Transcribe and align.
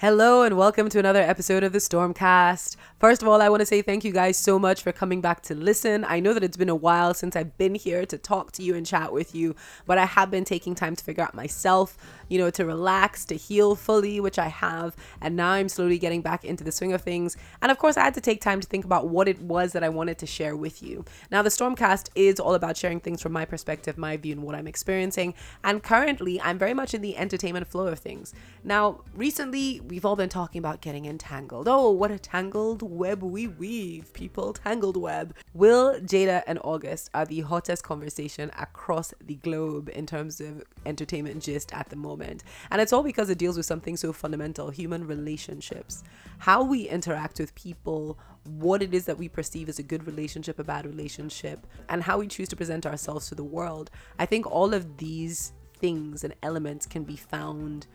Hello 0.00 0.42
and 0.42 0.56
welcome 0.56 0.88
to 0.90 1.00
another 1.00 1.20
episode 1.20 1.64
of 1.64 1.72
the 1.72 1.80
Stormcast. 1.80 2.76
First 3.00 3.20
of 3.20 3.26
all, 3.26 3.42
I 3.42 3.48
want 3.48 3.62
to 3.62 3.66
say 3.66 3.82
thank 3.82 4.04
you 4.04 4.12
guys 4.12 4.36
so 4.36 4.56
much 4.56 4.80
for 4.80 4.92
coming 4.92 5.20
back 5.20 5.42
to 5.42 5.56
listen. 5.56 6.04
I 6.04 6.20
know 6.20 6.32
that 6.34 6.44
it's 6.44 6.56
been 6.56 6.68
a 6.68 6.76
while 6.76 7.14
since 7.14 7.34
I've 7.34 7.58
been 7.58 7.74
here 7.74 8.06
to 8.06 8.16
talk 8.16 8.52
to 8.52 8.62
you 8.62 8.76
and 8.76 8.86
chat 8.86 9.12
with 9.12 9.34
you, 9.34 9.56
but 9.86 9.98
I 9.98 10.04
have 10.04 10.30
been 10.30 10.44
taking 10.44 10.76
time 10.76 10.94
to 10.94 11.02
figure 11.02 11.24
out 11.24 11.34
myself, 11.34 11.96
you 12.28 12.38
know, 12.38 12.50
to 12.50 12.64
relax, 12.64 13.24
to 13.26 13.34
heal 13.34 13.74
fully, 13.74 14.20
which 14.20 14.38
I 14.38 14.48
have, 14.48 14.96
and 15.20 15.36
now 15.36 15.50
I'm 15.50 15.68
slowly 15.68 15.98
getting 15.98 16.22
back 16.22 16.44
into 16.44 16.64
the 16.64 16.72
swing 16.72 16.92
of 16.92 17.02
things. 17.02 17.36
And 17.62 17.70
of 17.70 17.78
course, 17.78 17.96
I 17.96 18.04
had 18.04 18.14
to 18.14 18.20
take 18.20 18.40
time 18.40 18.60
to 18.60 18.66
think 18.66 18.84
about 18.84 19.08
what 19.08 19.28
it 19.28 19.40
was 19.40 19.72
that 19.72 19.84
I 19.84 19.88
wanted 19.88 20.18
to 20.18 20.26
share 20.26 20.56
with 20.56 20.82
you. 20.82 21.04
Now, 21.30 21.42
the 21.42 21.48
Stormcast 21.48 22.10
is 22.14 22.40
all 22.40 22.54
about 22.54 22.76
sharing 22.76 23.00
things 23.00 23.22
from 23.22 23.32
my 23.32 23.44
perspective, 23.44 23.98
my 23.98 24.16
view, 24.16 24.32
and 24.32 24.42
what 24.42 24.54
I'm 24.54 24.66
experiencing. 24.66 25.34
And 25.64 25.82
currently, 25.82 26.40
I'm 26.40 26.58
very 26.58 26.74
much 26.74 26.94
in 26.94 27.02
the 27.02 27.16
entertainment 27.16 27.66
flow 27.66 27.86
of 27.86 27.98
things. 27.98 28.34
Now, 28.64 29.02
recently, 29.14 29.80
we've 29.80 30.04
all 30.04 30.16
been 30.16 30.28
talking 30.28 30.58
about 30.58 30.80
getting 30.80 31.06
entangled. 31.06 31.68
Oh, 31.68 31.90
what 31.90 32.10
a 32.10 32.18
tangled 32.18 32.82
web 32.82 33.22
we 33.22 33.46
weave, 33.46 34.12
people. 34.12 34.52
Tangled 34.52 34.96
web. 34.96 35.34
Will, 35.54 36.00
Jada, 36.00 36.42
and 36.46 36.58
August 36.62 37.10
are 37.14 37.26
the 37.26 37.40
hottest 37.40 37.82
conversation 37.82 38.50
across 38.58 39.14
the 39.24 39.36
globe 39.36 39.90
in 39.94 40.06
terms 40.06 40.40
of 40.40 40.62
entertainment 40.84 41.42
gist 41.42 41.72
at 41.72 41.88
the 41.88 41.96
moment. 41.96 42.17
And 42.22 42.80
it's 42.80 42.92
all 42.92 43.02
because 43.02 43.30
it 43.30 43.38
deals 43.38 43.56
with 43.56 43.66
something 43.66 43.96
so 43.96 44.12
fundamental 44.12 44.70
human 44.70 45.06
relationships. 45.06 46.02
How 46.38 46.62
we 46.62 46.88
interact 46.88 47.38
with 47.38 47.54
people, 47.54 48.18
what 48.44 48.82
it 48.82 48.94
is 48.94 49.04
that 49.06 49.18
we 49.18 49.28
perceive 49.28 49.68
as 49.68 49.78
a 49.78 49.82
good 49.82 50.06
relationship, 50.06 50.58
a 50.58 50.64
bad 50.64 50.86
relationship, 50.86 51.66
and 51.88 52.02
how 52.02 52.18
we 52.18 52.28
choose 52.28 52.48
to 52.48 52.56
present 52.56 52.86
ourselves 52.86 53.28
to 53.28 53.34
the 53.34 53.44
world. 53.44 53.90
I 54.18 54.26
think 54.26 54.46
all 54.46 54.74
of 54.74 54.96
these 54.96 55.52
things 55.78 56.24
and 56.24 56.34
elements 56.42 56.86
can 56.86 57.04
be 57.04 57.16
found 57.16 57.86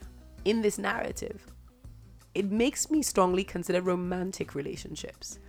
in 0.45 0.61
this 0.61 0.77
narrative. 0.77 1.45
It 2.35 2.51
makes 2.51 2.89
me 2.89 3.01
strongly 3.01 3.43
consider 3.43 3.81
romantic 3.81 4.55
relationships, 4.55 5.39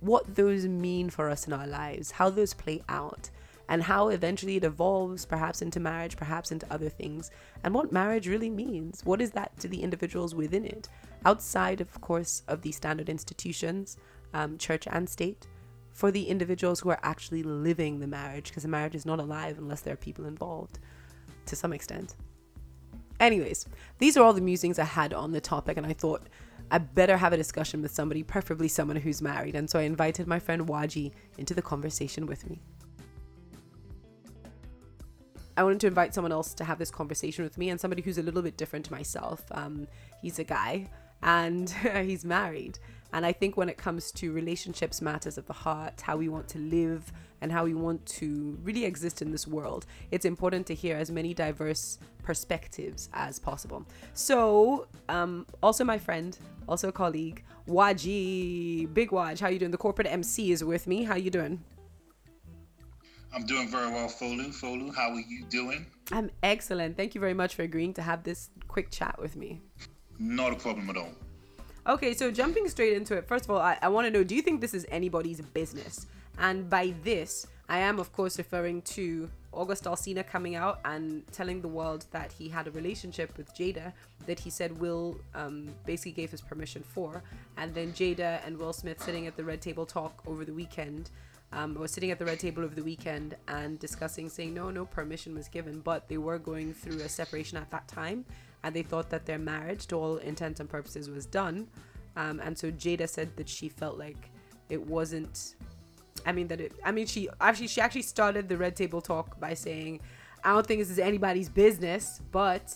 what 0.00 0.34
those 0.34 0.66
mean 0.66 1.08
for 1.08 1.30
us 1.30 1.46
in 1.46 1.52
our 1.52 1.66
lives, 1.66 2.10
how 2.10 2.28
those 2.28 2.52
play 2.52 2.82
out, 2.88 3.30
and 3.68 3.82
how 3.82 4.08
eventually 4.08 4.56
it 4.56 4.64
evolves 4.64 5.24
perhaps 5.24 5.62
into 5.62 5.80
marriage, 5.80 6.16
perhaps 6.16 6.52
into 6.52 6.66
other 6.72 6.88
things, 6.88 7.30
and 7.62 7.74
what 7.74 7.92
marriage 7.92 8.28
really 8.28 8.50
means. 8.50 9.02
What 9.04 9.20
is 9.20 9.30
that 9.32 9.58
to 9.60 9.68
the 9.68 9.82
individuals 9.82 10.34
within 10.34 10.64
it, 10.64 10.88
outside, 11.24 11.80
of 11.80 12.00
course, 12.00 12.42
of 12.48 12.62
the 12.62 12.72
standard 12.72 13.08
institutions, 13.08 13.96
um, 14.34 14.58
church 14.58 14.86
and 14.90 15.08
state, 15.08 15.46
for 15.92 16.10
the 16.10 16.24
individuals 16.24 16.80
who 16.80 16.90
are 16.90 17.00
actually 17.02 17.42
living 17.42 18.00
the 18.00 18.06
marriage, 18.06 18.48
because 18.48 18.64
the 18.64 18.68
marriage 18.68 18.94
is 18.94 19.06
not 19.06 19.20
alive 19.20 19.58
unless 19.58 19.80
there 19.80 19.94
are 19.94 19.98
people 19.98 20.26
involved 20.26 20.78
to 21.46 21.56
some 21.56 21.72
extent. 21.72 22.16
Anyways, 23.20 23.66
these 23.98 24.16
are 24.16 24.24
all 24.24 24.32
the 24.32 24.40
musings 24.40 24.78
I 24.78 24.84
had 24.84 25.14
on 25.14 25.32
the 25.32 25.40
topic, 25.40 25.76
and 25.76 25.86
I 25.86 25.92
thought 25.92 26.28
I 26.70 26.78
better 26.78 27.16
have 27.16 27.32
a 27.32 27.36
discussion 27.36 27.80
with 27.80 27.92
somebody, 27.92 28.22
preferably 28.22 28.68
someone 28.68 28.96
who's 28.96 29.22
married. 29.22 29.54
And 29.54 29.68
so 29.70 29.78
I 29.78 29.82
invited 29.82 30.26
my 30.26 30.38
friend 30.38 30.66
Waji 30.66 31.12
into 31.38 31.54
the 31.54 31.62
conversation 31.62 32.26
with 32.26 32.48
me. 32.48 32.60
I 35.56 35.62
wanted 35.62 35.80
to 35.80 35.86
invite 35.86 36.14
someone 36.14 36.32
else 36.32 36.54
to 36.54 36.64
have 36.64 36.78
this 36.78 36.90
conversation 36.90 37.44
with 37.44 37.56
me 37.56 37.70
and 37.70 37.80
somebody 37.80 38.02
who's 38.02 38.18
a 38.18 38.22
little 38.22 38.42
bit 38.42 38.56
different 38.56 38.84
to 38.86 38.92
myself. 38.92 39.44
Um, 39.52 39.86
he's 40.20 40.38
a 40.38 40.44
guy 40.44 40.88
and 41.22 41.70
he's 42.02 42.24
married. 42.24 42.78
And 43.12 43.24
I 43.24 43.32
think 43.32 43.56
when 43.56 43.68
it 43.68 43.78
comes 43.78 44.10
to 44.12 44.32
relationships, 44.32 45.00
matters 45.00 45.38
of 45.38 45.46
the 45.46 45.52
heart, 45.52 46.00
how 46.00 46.16
we 46.16 46.28
want 46.28 46.48
to 46.48 46.58
live, 46.58 47.12
and 47.40 47.52
how 47.52 47.62
we 47.62 47.74
want 47.74 48.04
to 48.06 48.58
really 48.62 48.84
exist 48.86 49.22
in 49.22 49.30
this 49.30 49.46
world, 49.46 49.86
it's 50.10 50.24
important 50.24 50.66
to 50.66 50.74
hear 50.74 50.96
as 50.96 51.10
many 51.10 51.34
diverse 51.34 51.98
perspectives 52.22 53.08
as 53.12 53.38
possible. 53.38 53.86
So, 54.14 54.88
um, 55.10 55.46
also 55.62 55.84
my 55.84 55.98
friend, 55.98 56.36
also 56.66 56.88
a 56.88 56.92
colleague, 56.92 57.44
Waji, 57.66 58.86
Big 58.86 59.10
Waj, 59.10 59.40
how 59.40 59.48
you 59.48 59.58
doing? 59.58 59.70
The 59.70 59.76
corporate 59.76 60.08
MC 60.10 60.52
is 60.52 60.64
with 60.64 60.86
me. 60.86 61.04
How 61.04 61.16
you 61.16 61.30
doing? 61.30 61.62
I'm 63.34 63.44
doing 63.44 63.68
very 63.68 63.90
well, 63.90 64.08
Folu. 64.08 64.48
Folu, 64.54 64.94
how 64.94 65.10
are 65.10 65.20
you 65.20 65.44
doing? 65.46 65.86
I'm 66.12 66.30
excellent. 66.44 66.96
Thank 66.96 67.16
you 67.16 67.20
very 67.20 67.34
much 67.34 67.56
for 67.56 67.62
agreeing 67.62 67.92
to 67.94 68.02
have 68.02 68.22
this 68.22 68.50
quick 68.68 68.90
chat 68.92 69.20
with 69.20 69.34
me. 69.34 69.60
Not 70.20 70.52
a 70.52 70.56
problem 70.56 70.88
at 70.88 70.96
all. 70.96 71.10
Okay, 71.86 72.14
so 72.14 72.30
jumping 72.30 72.68
straight 72.68 72.92
into 72.92 73.16
it, 73.16 73.26
first 73.26 73.44
of 73.44 73.50
all, 73.50 73.60
I, 73.60 73.76
I 73.82 73.88
want 73.88 74.06
to 74.06 74.10
know 74.10 74.22
do 74.22 74.36
you 74.36 74.42
think 74.42 74.60
this 74.60 74.72
is 74.72 74.86
anybody's 74.88 75.40
business? 75.40 76.06
And 76.38 76.70
by 76.70 76.94
this, 77.02 77.46
I 77.68 77.78
am, 77.78 77.98
of 77.98 78.12
course, 78.12 78.38
referring 78.38 78.82
to 78.82 79.28
August 79.52 79.84
Alsina 79.84 80.26
coming 80.26 80.54
out 80.54 80.80
and 80.84 81.26
telling 81.32 81.60
the 81.60 81.68
world 81.68 82.06
that 82.12 82.32
he 82.32 82.48
had 82.48 82.68
a 82.68 82.70
relationship 82.70 83.36
with 83.36 83.54
Jada 83.54 83.92
that 84.26 84.38
he 84.38 84.50
said 84.50 84.78
Will 84.80 85.16
um, 85.34 85.68
basically 85.86 86.12
gave 86.12 86.30
his 86.30 86.40
permission 86.40 86.82
for. 86.82 87.22
And 87.56 87.74
then 87.74 87.92
Jada 87.92 88.46
and 88.46 88.56
Will 88.58 88.72
Smith 88.72 89.02
sitting 89.02 89.26
at 89.26 89.36
the 89.36 89.44
Red 89.44 89.60
Table 89.60 89.86
Talk 89.86 90.22
over 90.26 90.44
the 90.44 90.52
weekend. 90.52 91.10
Um, 91.54 91.74
was 91.74 91.92
sitting 91.92 92.10
at 92.10 92.18
the 92.18 92.24
red 92.24 92.40
table 92.40 92.64
over 92.64 92.74
the 92.74 92.82
weekend 92.82 93.36
and 93.46 93.78
discussing, 93.78 94.28
saying 94.28 94.52
no, 94.54 94.70
no 94.70 94.84
permission 94.84 95.36
was 95.36 95.46
given, 95.46 95.78
but 95.78 96.08
they 96.08 96.18
were 96.18 96.38
going 96.38 96.74
through 96.74 96.98
a 96.98 97.08
separation 97.08 97.56
at 97.56 97.70
that 97.70 97.86
time, 97.86 98.24
and 98.64 98.74
they 98.74 98.82
thought 98.82 99.08
that 99.10 99.24
their 99.24 99.38
marriage, 99.38 99.86
to 99.86 99.96
all 99.96 100.16
intents 100.16 100.58
and 100.58 100.68
purposes, 100.68 101.08
was 101.08 101.26
done. 101.26 101.68
Um, 102.16 102.40
and 102.40 102.58
so 102.58 102.72
Jada 102.72 103.08
said 103.08 103.36
that 103.36 103.48
she 103.48 103.68
felt 103.68 103.98
like 103.98 104.30
it 104.68 104.84
wasn't. 104.84 105.54
I 106.26 106.32
mean 106.32 106.48
that 106.48 106.60
it. 106.60 106.72
I 106.84 106.90
mean 106.90 107.06
she 107.06 107.28
actually 107.40 107.68
she 107.68 107.80
actually 107.80 108.02
started 108.02 108.48
the 108.48 108.56
red 108.56 108.74
table 108.74 109.00
talk 109.00 109.38
by 109.38 109.54
saying, 109.54 110.00
"I 110.42 110.52
don't 110.52 110.66
think 110.66 110.80
this 110.80 110.90
is 110.90 110.98
anybody's 110.98 111.48
business, 111.48 112.20
but." 112.32 112.74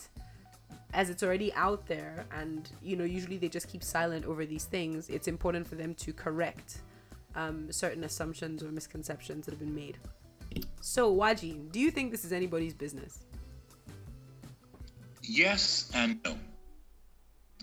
As 0.94 1.10
it's 1.10 1.22
already 1.22 1.52
out 1.52 1.86
there, 1.86 2.24
and 2.32 2.66
you 2.82 2.96
know, 2.96 3.04
usually 3.04 3.36
they 3.36 3.50
just 3.50 3.68
keep 3.68 3.84
silent 3.84 4.24
over 4.24 4.46
these 4.46 4.64
things, 4.64 5.10
it's 5.10 5.28
important 5.28 5.66
for 5.66 5.74
them 5.74 5.94
to 5.96 6.14
correct 6.14 6.78
um, 7.38 7.70
certain 7.70 8.04
assumptions 8.04 8.62
or 8.62 8.70
misconceptions 8.72 9.46
that 9.46 9.52
have 9.52 9.60
been 9.60 9.74
made. 9.74 9.96
So, 10.80 11.12
Waji, 11.12 11.60
do 11.70 11.78
you 11.78 11.90
think 11.90 12.10
this 12.10 12.24
is 12.24 12.32
anybody's 12.32 12.74
business? 12.74 13.24
Yes 15.22 15.90
and 15.94 16.18
no. 16.24 16.36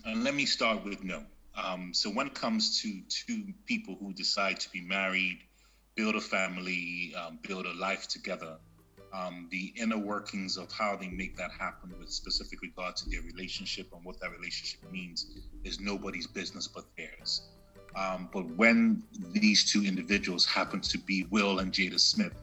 And 0.04 0.24
let 0.24 0.34
me 0.34 0.46
start 0.46 0.84
with 0.84 1.04
no. 1.04 1.22
Um, 1.54 1.92
so, 1.92 2.10
when 2.10 2.26
it 2.26 2.34
comes 2.34 2.80
to 2.82 3.00
two 3.08 3.52
people 3.66 3.96
who 4.00 4.12
decide 4.12 4.60
to 4.60 4.70
be 4.70 4.80
married, 4.80 5.40
build 5.94 6.14
a 6.14 6.20
family, 6.20 7.14
um, 7.20 7.38
build 7.46 7.66
a 7.66 7.74
life 7.74 8.06
together, 8.08 8.56
um, 9.12 9.48
the 9.50 9.72
inner 9.76 9.98
workings 9.98 10.56
of 10.56 10.70
how 10.72 10.96
they 10.96 11.08
make 11.08 11.36
that 11.36 11.50
happen 11.50 11.92
with 11.98 12.10
specific 12.10 12.62
regard 12.62 12.96
to 12.96 13.10
their 13.10 13.22
relationship 13.22 13.88
and 13.94 14.04
what 14.04 14.20
that 14.20 14.30
relationship 14.30 14.80
means 14.90 15.26
is 15.64 15.80
nobody's 15.80 16.26
business 16.26 16.68
but 16.68 16.84
theirs. 16.96 17.48
Um, 17.96 18.28
but 18.32 18.46
when 18.56 19.02
these 19.32 19.70
two 19.70 19.82
individuals 19.82 20.44
happen 20.44 20.80
to 20.82 20.98
be 20.98 21.26
Will 21.30 21.60
and 21.60 21.72
Jada 21.72 21.98
Smith, 21.98 22.34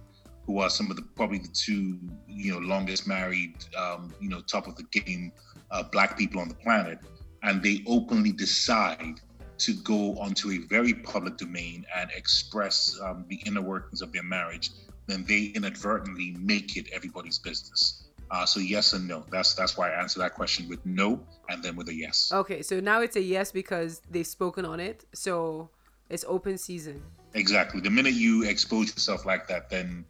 who 0.46 0.60
are 0.60 0.70
some 0.70 0.90
of 0.90 0.98
the 0.98 1.04
probably 1.16 1.38
the 1.38 1.48
two 1.50 2.00
you 2.28 2.52
know 2.52 2.60
longest 2.60 3.08
married, 3.08 3.56
um, 3.78 4.12
you 4.20 4.30
know, 4.30 4.42
top 4.42 4.68
of 4.68 4.76
the 4.76 4.84
game 4.84 5.32
uh, 5.72 5.84
black 5.84 6.18
people 6.18 6.42
on 6.42 6.50
the 6.50 6.56
planet, 6.56 7.00
and 7.44 7.62
they 7.62 7.84
openly 7.88 8.32
decide 8.32 9.22
to 9.60 9.74
go 9.84 10.18
onto 10.20 10.52
a 10.52 10.58
very 10.68 10.94
public 10.94 11.38
domain 11.38 11.86
and 11.96 12.10
express 12.16 13.00
um, 13.02 13.24
the 13.30 13.40
inner 13.46 13.62
workings 13.62 14.02
of 14.02 14.12
their 14.12 14.24
marriage, 14.24 14.72
then 15.08 15.24
they 15.26 15.52
inadvertently 15.56 16.36
make 16.40 16.76
it 16.76 16.88
everybody's 16.92 17.40
business. 17.40 18.03
Uh, 18.34 18.48
so 18.48 18.60
yes 18.60 18.94
and 18.94 19.08
no. 19.08 19.24
That's 19.30 19.54
that's 19.54 19.78
why 19.78 19.92
I 19.92 20.02
answer 20.02 20.18
that 20.20 20.34
question 20.34 20.68
with 20.68 20.84
no 20.86 21.22
and 21.50 21.62
then 21.62 21.76
with 21.76 21.88
a 21.90 21.94
yes. 21.94 22.32
Okay, 22.34 22.64
so 22.64 22.80
now 22.80 23.02
it's 23.02 23.16
a 23.16 23.22
yes 23.22 23.52
because 23.52 24.02
they've 24.10 24.26
spoken 24.26 24.66
on 24.66 24.80
it. 24.80 25.06
So 25.14 25.70
it's 26.10 26.26
open 26.28 26.58
season. 26.58 27.00
Exactly. 27.36 27.80
The 27.80 27.92
minute 27.92 28.16
you 28.16 28.44
expose 28.44 28.88
yourself 28.88 29.28
like 29.28 29.48
that, 29.50 29.70
then 29.70 30.04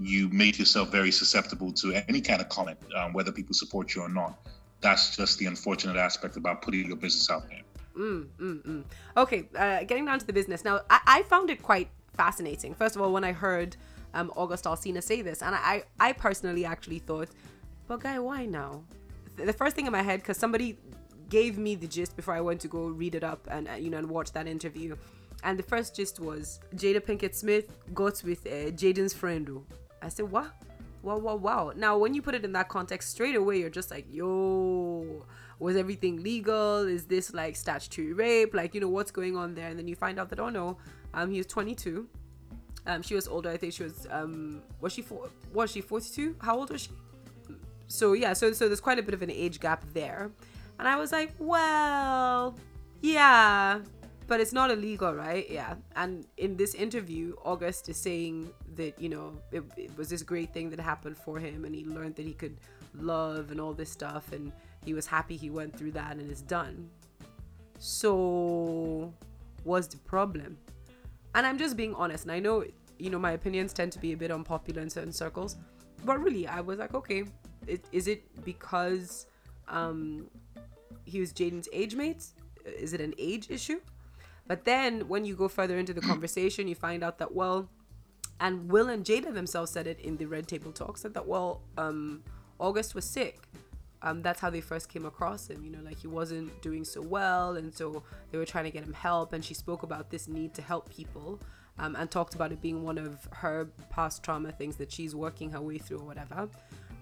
you 0.00 0.28
make 0.30 0.58
yourself 0.58 0.90
very 0.90 1.12
susceptible 1.12 1.72
to 1.74 1.94
any 2.08 2.20
kind 2.20 2.40
of 2.40 2.48
comment, 2.48 2.78
um, 2.96 3.12
whether 3.12 3.30
people 3.30 3.54
support 3.54 3.94
you 3.94 4.02
or 4.02 4.08
not. 4.08 4.36
That's 4.80 5.16
just 5.16 5.38
the 5.38 5.46
unfortunate 5.46 5.96
aspect 5.96 6.36
about 6.36 6.62
putting 6.62 6.86
your 6.86 6.96
business 6.96 7.30
out 7.30 7.48
there. 7.48 7.62
Mm, 7.96 8.26
mm, 8.40 8.62
mm. 8.62 8.84
Okay, 9.16 9.48
uh, 9.56 9.84
getting 9.84 10.04
down 10.04 10.18
to 10.18 10.26
the 10.26 10.32
business. 10.32 10.64
Now, 10.64 10.80
I, 10.90 11.00
I 11.06 11.22
found 11.22 11.48
it 11.48 11.62
quite 11.62 11.90
fascinating. 12.16 12.74
First 12.74 12.96
of 12.96 13.02
all, 13.02 13.12
when 13.12 13.24
I 13.24 13.32
heard 13.32 13.76
um, 14.14 14.32
August 14.36 14.64
Alsina 14.64 15.02
say 15.02 15.22
this, 15.22 15.42
and 15.42 15.54
I, 15.54 15.84
I 16.00 16.12
personally 16.12 16.64
actually 16.64 17.00
thought 17.00 17.28
but 17.88 18.00
guy, 18.00 18.18
why 18.18 18.46
now? 18.46 18.84
The 19.36 19.52
first 19.52 19.74
thing 19.74 19.86
in 19.86 19.92
my 19.92 20.02
head, 20.02 20.20
because 20.20 20.36
somebody 20.36 20.78
gave 21.28 21.58
me 21.58 21.74
the 21.74 21.86
gist 21.86 22.14
before 22.16 22.34
I 22.34 22.40
went 22.40 22.60
to 22.60 22.68
go 22.68 22.84
read 22.86 23.14
it 23.14 23.24
up 23.24 23.46
and 23.50 23.68
uh, 23.68 23.74
you 23.74 23.90
know 23.90 23.98
and 23.98 24.08
watch 24.08 24.32
that 24.32 24.46
interview, 24.46 24.96
and 25.42 25.58
the 25.58 25.62
first 25.62 25.96
gist 25.96 26.20
was 26.20 26.60
Jada 26.74 27.00
Pinkett 27.00 27.34
Smith 27.34 27.76
got 27.94 28.22
with 28.22 28.46
uh, 28.46 28.70
Jaden's 28.72 29.14
friend. 29.14 29.48
Oh. 29.50 29.64
I 30.02 30.08
said, 30.08 30.30
what? 30.30 30.52
Wow, 31.02 31.18
wow, 31.18 31.36
wow. 31.36 31.72
Now, 31.76 31.96
when 31.96 32.14
you 32.14 32.22
put 32.22 32.34
it 32.34 32.44
in 32.44 32.52
that 32.52 32.68
context, 32.68 33.10
straight 33.10 33.36
away 33.36 33.60
you're 33.60 33.70
just 33.70 33.90
like, 33.90 34.06
yo, 34.10 35.24
was 35.58 35.76
everything 35.76 36.22
legal? 36.22 36.86
Is 36.86 37.06
this 37.06 37.32
like 37.32 37.56
statutory 37.56 38.12
rape? 38.12 38.54
Like, 38.54 38.74
you 38.74 38.80
know, 38.80 38.88
what's 38.88 39.10
going 39.10 39.36
on 39.36 39.54
there? 39.54 39.68
And 39.68 39.78
then 39.78 39.88
you 39.88 39.96
find 39.96 40.18
out 40.18 40.28
that, 40.30 40.40
oh 40.40 40.48
no, 40.48 40.76
um, 41.14 41.30
he 41.30 41.38
was 41.38 41.46
22. 41.46 42.08
Um, 42.86 43.02
she 43.02 43.14
was 43.14 43.28
older. 43.28 43.50
I 43.50 43.56
think 43.56 43.72
she 43.72 43.84
was, 43.84 44.06
um, 44.10 44.62
was 44.80 44.92
she, 44.92 45.02
four, 45.02 45.28
was 45.52 45.70
she 45.70 45.80
42? 45.80 46.36
How 46.40 46.56
old 46.56 46.70
was 46.70 46.82
she? 46.82 46.90
So 47.88 48.12
yeah, 48.12 48.32
so 48.32 48.52
so 48.52 48.68
there's 48.68 48.80
quite 48.80 48.98
a 48.98 49.02
bit 49.02 49.14
of 49.14 49.22
an 49.22 49.30
age 49.30 49.60
gap 49.60 49.84
there. 49.92 50.30
And 50.78 50.86
I 50.86 50.96
was 50.96 51.10
like, 51.10 51.32
well, 51.38 52.54
Yeah, 53.02 53.80
but 54.28 54.40
it's 54.40 54.52
not 54.52 54.70
illegal, 54.70 55.14
right? 55.14 55.48
Yeah. 55.50 55.74
And 55.96 56.26
in 56.36 56.56
this 56.56 56.74
interview, 56.74 57.34
August 57.44 57.88
is 57.88 57.96
saying 57.96 58.50
that, 58.76 59.00
you 59.00 59.08
know, 59.08 59.32
it, 59.50 59.64
it, 59.76 59.96
was 59.96 60.10
this 60.10 60.22
great 60.22 60.52
thing 60.52 60.68
that 60.70 60.78
happened 60.78 61.16
for 61.16 61.38
him 61.38 61.64
and 61.64 61.74
he 61.74 61.84
learned 61.84 62.14
that 62.16 62.26
he 62.26 62.34
could 62.34 62.58
love 62.94 63.50
and 63.50 63.60
all 63.60 63.72
this 63.72 63.90
stuff 63.90 64.32
and 64.32 64.52
he 64.84 64.92
was 64.92 65.06
happy 65.06 65.36
he 65.36 65.50
went 65.50 65.76
through 65.76 65.92
that 65.92 66.16
and 66.16 66.30
it's 66.30 66.42
done. 66.42 66.90
So, 67.78 69.14
what's 69.64 69.86
the 69.86 69.98
problem? 69.98 70.58
And 71.34 71.46
I'm 71.46 71.56
just 71.56 71.76
being 71.76 71.94
honest. 71.94 72.24
And 72.24 72.32
I 72.32 72.38
know, 72.38 72.64
you 72.98 73.08
know, 73.08 73.18
my 73.18 73.32
opinions 73.32 73.72
tend 73.72 73.92
to 73.92 73.98
be 73.98 74.12
a 74.12 74.16
bit 74.16 74.30
unpopular 74.30 74.82
in 74.82 74.90
certain 74.90 75.12
circles. 75.12 75.56
But 76.04 76.22
really, 76.22 76.46
I 76.46 76.60
was 76.60 76.78
like, 76.78 76.94
okay, 76.94 77.24
is 77.92 78.08
it 78.08 78.44
because 78.44 79.26
um, 79.68 80.26
he 81.04 81.20
was 81.20 81.32
Jaden's 81.32 81.68
age 81.72 81.94
mate? 81.94 82.24
Is 82.64 82.92
it 82.92 83.00
an 83.00 83.14
age 83.18 83.50
issue? 83.50 83.80
But 84.46 84.64
then 84.64 85.08
when 85.08 85.24
you 85.24 85.36
go 85.36 85.48
further 85.48 85.78
into 85.78 85.92
the 85.92 86.00
conversation, 86.00 86.68
you 86.68 86.74
find 86.74 87.04
out 87.04 87.18
that, 87.18 87.34
well, 87.34 87.68
and 88.40 88.70
Will 88.70 88.88
and 88.88 89.04
Jada 89.04 89.32
themselves 89.32 89.70
said 89.70 89.86
it 89.86 90.00
in 90.00 90.16
the 90.16 90.26
Red 90.26 90.48
Table 90.48 90.72
Talk, 90.72 90.96
said 90.96 91.14
that, 91.14 91.26
well, 91.26 91.60
um, 91.76 92.22
August 92.58 92.94
was 92.94 93.04
sick. 93.04 93.40
Um, 94.00 94.22
that's 94.22 94.40
how 94.40 94.48
they 94.48 94.60
first 94.60 94.88
came 94.88 95.04
across 95.04 95.50
him, 95.50 95.64
you 95.64 95.70
know, 95.70 95.80
like 95.82 95.98
he 95.98 96.06
wasn't 96.06 96.62
doing 96.62 96.84
so 96.84 97.02
well. 97.02 97.56
And 97.56 97.74
so 97.74 98.04
they 98.30 98.38
were 98.38 98.46
trying 98.46 98.64
to 98.64 98.70
get 98.70 98.84
him 98.84 98.92
help. 98.92 99.32
And 99.32 99.44
she 99.44 99.54
spoke 99.54 99.82
about 99.82 100.08
this 100.10 100.28
need 100.28 100.54
to 100.54 100.62
help 100.62 100.88
people 100.88 101.40
um, 101.78 101.96
and 101.96 102.10
talked 102.10 102.34
about 102.34 102.52
it 102.52 102.62
being 102.62 102.84
one 102.84 102.96
of 102.96 103.28
her 103.32 103.68
past 103.90 104.22
trauma 104.22 104.52
things 104.52 104.76
that 104.76 104.92
she's 104.92 105.14
working 105.14 105.50
her 105.50 105.60
way 105.60 105.78
through 105.78 105.98
or 105.98 106.06
whatever. 106.06 106.48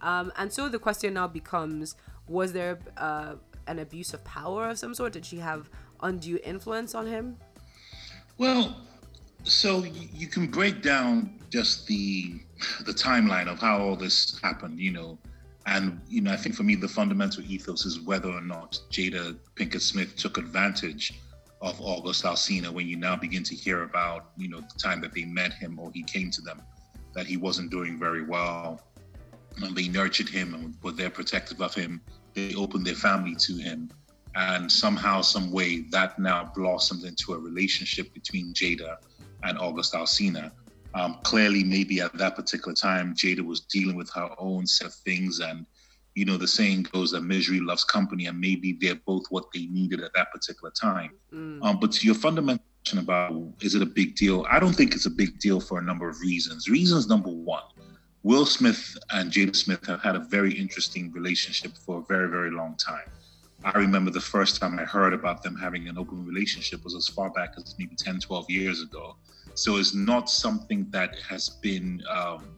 Um, 0.03 0.33
and 0.37 0.53
so 0.53 0.69
the 0.69 0.79
question 0.79 1.15
now 1.15 1.27
becomes 1.27 1.97
was 2.29 2.53
there 2.53 2.79
uh, 2.97 3.35
an 3.67 3.79
abuse 3.79 4.13
of 4.15 4.23
power 4.25 4.69
of 4.69 4.79
some 4.79 4.95
sort? 4.95 5.13
Did 5.13 5.25
she 5.25 5.39
have 5.39 5.71
undue 6.03 6.39
influence 6.45 6.95
on 6.95 7.07
him? 7.07 7.37
Well, 8.39 8.77
so 9.45 9.85
you 9.85 10.27
can 10.27 10.49
break 10.49 10.83
down 10.83 11.39
just 11.51 11.87
the 11.87 12.41
the 12.85 12.93
timeline 12.93 13.49
of 13.49 13.59
how 13.59 13.79
all 13.79 13.97
this 13.97 14.41
happened, 14.43 14.81
you 14.81 14.91
know, 14.91 15.19
and 15.67 16.01
you 16.09 16.21
know, 16.21 16.33
I 16.33 16.37
think 16.37 16.55
for 16.55 16.63
me 16.63 16.75
the 16.75 16.89
fundamental 16.89 17.43
ethos 17.45 17.87
is 17.87 18.01
whether 18.01 18.31
or 18.31 18.41
not 18.41 18.79
Jada 18.91 19.37
Pinkett 19.55 19.81
Smith 19.81 20.17
took 20.17 20.39
advantage 20.39 21.21
of 21.63 21.81
August 21.81 22.25
Alsina 22.25 22.71
when 22.71 22.87
you 22.87 22.97
now 22.97 23.17
begin 23.17 23.43
to 23.45 23.55
hear 23.55 23.83
about, 23.83 24.31
you 24.37 24.49
know, 24.49 24.61
the 24.61 24.79
time 24.79 25.01
that 25.01 25.13
they 25.13 25.25
met 25.25 25.53
him 25.53 25.79
or 25.79 25.91
he 25.93 26.03
came 26.03 26.31
to 26.31 26.41
them, 26.41 26.61
that 27.15 27.27
he 27.27 27.37
wasn't 27.37 27.71
doing 27.71 27.99
very 27.99 28.23
well. 28.23 28.81
And 29.63 29.77
they 29.77 29.89
nurtured 29.89 30.29
him 30.29 30.55
and 30.55 30.75
were 30.83 30.93
there 30.93 31.11
protective 31.11 31.61
of 31.61 31.75
him. 31.75 32.01
They 32.35 32.55
opened 32.55 32.87
their 32.87 32.95
family 32.95 33.35
to 33.37 33.57
him 33.57 33.91
and 34.37 34.71
somehow, 34.71 35.23
some 35.23 35.51
way, 35.51 35.87
that 35.91 36.19
now 36.19 36.53
blossomed 36.55 37.05
into 37.05 37.33
a 37.33 37.39
relationship 37.39 38.13
between 38.13 38.53
Jada 38.53 38.97
and 39.43 39.59
August 39.59 39.95
Alsina. 39.95 40.53
Um, 40.95 41.19
clearly, 41.25 41.65
maybe 41.65 42.01
at 42.01 42.13
that 42.19 42.37
particular 42.37 42.75
time, 42.75 43.15
Jada 43.15 43.41
was 43.41 43.61
dealing 43.61 43.97
with 43.97 44.11
her 44.15 44.29
own 44.39 44.67
set 44.67 44.89
of 44.89 44.95
things, 44.95 45.41
and 45.41 45.65
you 46.15 46.27
know, 46.27 46.37
the 46.37 46.49
saying 46.49 46.87
goes 46.93 47.11
that 47.13 47.23
misery 47.23 47.61
loves 47.61 47.85
company, 47.85 48.27
and 48.27 48.39
maybe 48.39 48.77
they're 48.79 49.01
both 49.07 49.25
what 49.31 49.47
they 49.55 49.67
needed 49.67 50.03
at 50.03 50.13
that 50.15 50.31
particular 50.33 50.71
time. 50.71 51.13
Mm. 51.33 51.65
Um, 51.65 51.81
but 51.81 51.93
to 51.93 52.07
your 52.07 52.15
fundamental 52.15 52.65
question 52.83 52.99
about 52.99 53.33
is 53.63 53.75
it 53.75 53.81
a 53.81 53.87
big 53.87 54.17
deal? 54.17 54.47
I 54.51 54.61
don't 54.61 54.75
think 54.75 54.95
it's 54.95 55.07
a 55.07 55.11
big 55.11 55.39
deal 55.39 55.61
for 55.61 55.79
a 55.79 55.83
number 55.83 56.09
of 56.11 56.21
reasons. 56.21 56.69
Reasons 56.69 57.09
number 57.09 57.31
one, 57.31 57.65
Will 58.27 58.45
Smith 58.45 58.99
and 59.13 59.31
Jada 59.31 59.55
Smith 59.55 59.87
have 59.87 60.03
had 60.03 60.17
a 60.17 60.19
very 60.19 60.53
interesting 60.53 61.13
relationship 61.13 61.77
for 61.77 61.99
a 61.99 62.03
very, 62.03 62.29
very 62.29 62.51
long 62.51 62.75
time. 62.75 63.09
I 63.63 63.79
remember 63.79 64.11
the 64.11 64.21
first 64.21 64.61
time 64.61 64.81
I 64.81 64.83
heard 64.83 65.15
about 65.15 65.45
them 65.45 65.55
having 65.55 65.87
an 65.87 65.97
open 65.97 66.27
relationship 66.27 66.83
was 66.83 66.97
as 66.97 67.07
far 67.07 67.31
back 67.31 67.55
as 67.57 67.77
maybe 67.79 67.95
10, 67.95 68.19
12 68.19 68.51
years 68.51 68.83
ago. 68.83 69.15
So 69.55 69.77
it's 69.77 69.95
not 69.95 70.29
something 70.29 70.89
that 70.91 71.15
has 71.21 71.51
been 71.51 72.03
um, 72.11 72.57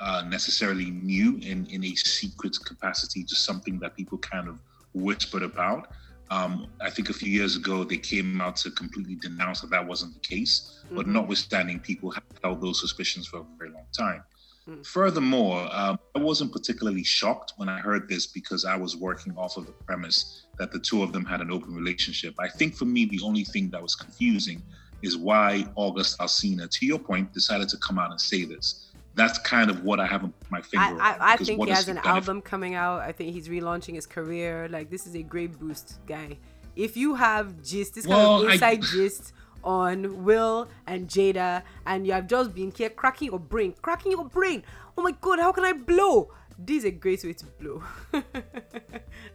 uh, 0.00 0.24
necessarily 0.28 0.90
new 0.90 1.38
in, 1.38 1.64
in 1.70 1.82
a 1.82 1.94
secret 1.94 2.58
capacity, 2.62 3.24
just 3.24 3.46
something 3.46 3.78
that 3.78 3.96
people 3.96 4.18
kind 4.18 4.48
of 4.48 4.60
whispered 4.92 5.44
about. 5.44 5.88
Um, 6.30 6.66
I 6.82 6.90
think 6.90 7.08
a 7.08 7.14
few 7.14 7.32
years 7.32 7.56
ago 7.56 7.84
they 7.84 7.96
came 7.96 8.38
out 8.42 8.56
to 8.56 8.70
completely 8.70 9.14
denounce 9.14 9.62
that 9.62 9.70
that 9.70 9.86
wasn't 9.86 10.12
the 10.12 10.20
case, 10.20 10.82
mm-hmm. 10.84 10.96
but 10.96 11.06
notwithstanding, 11.06 11.80
people 11.80 12.10
have 12.10 12.22
held 12.44 12.60
those 12.60 12.78
suspicions 12.78 13.26
for 13.26 13.38
a 13.38 13.44
very 13.58 13.70
long 13.70 13.86
time. 13.96 14.24
Mm. 14.70 14.86
Furthermore, 14.86 15.68
um, 15.72 15.98
I 16.14 16.20
wasn't 16.20 16.52
particularly 16.52 17.02
shocked 17.02 17.54
when 17.56 17.68
I 17.68 17.80
heard 17.80 18.08
this 18.08 18.26
because 18.26 18.64
I 18.64 18.76
was 18.76 18.96
working 18.96 19.36
off 19.36 19.56
of 19.56 19.66
the 19.66 19.72
premise 19.72 20.46
that 20.58 20.70
the 20.70 20.78
two 20.78 21.02
of 21.02 21.12
them 21.12 21.24
had 21.24 21.40
an 21.40 21.50
open 21.50 21.74
relationship. 21.74 22.34
I 22.38 22.48
think 22.48 22.76
for 22.76 22.84
me, 22.84 23.06
the 23.06 23.20
only 23.24 23.44
thing 23.44 23.70
that 23.70 23.82
was 23.82 23.94
confusing 23.94 24.62
is 25.02 25.16
why 25.16 25.66
August 25.74 26.18
Alsina, 26.18 26.70
to 26.70 26.86
your 26.86 26.98
point, 26.98 27.32
decided 27.32 27.68
to 27.70 27.78
come 27.78 27.98
out 27.98 28.10
and 28.10 28.20
say 28.20 28.44
this. 28.44 28.86
That's 29.14 29.38
kind 29.38 29.70
of 29.70 29.82
what 29.82 29.98
I 29.98 30.06
haven't 30.06 30.34
my 30.50 30.60
finger 30.60 30.86
I, 31.00 31.10
I, 31.10 31.32
I 31.32 31.36
think 31.36 31.64
he 31.64 31.70
has 31.70 31.88
an 31.88 31.98
album 31.98 32.40
coming 32.40 32.74
out. 32.74 33.00
I 33.00 33.10
think 33.10 33.32
he's 33.34 33.48
relaunching 33.48 33.94
his 33.94 34.06
career. 34.06 34.68
Like, 34.70 34.88
this 34.88 35.06
is 35.06 35.16
a 35.16 35.22
great 35.22 35.58
boost, 35.58 35.98
guy. 36.06 36.38
If 36.76 36.96
you 36.96 37.16
have 37.16 37.60
gist, 37.62 37.96
this 37.96 38.06
well, 38.06 38.38
kind 38.38 38.46
of 38.46 38.52
inside 38.52 38.78
I, 38.78 38.86
gist 38.86 39.32
on 39.64 40.24
Will 40.24 40.68
and 40.86 41.08
Jada, 41.08 41.62
and 41.86 42.06
you 42.06 42.12
have 42.12 42.26
just 42.26 42.54
been 42.54 42.70
here 42.70 42.90
cracking 42.90 43.28
your 43.28 43.38
brain, 43.38 43.74
cracking 43.82 44.12
your 44.12 44.24
brain. 44.24 44.62
Oh 44.96 45.02
my 45.02 45.12
god, 45.20 45.38
how 45.38 45.52
can 45.52 45.64
I 45.64 45.72
blow? 45.72 46.30
This 46.58 46.78
is 46.78 46.84
a 46.84 46.90
great 46.90 47.24
way 47.24 47.32
to 47.32 47.46
blow. 47.46 47.82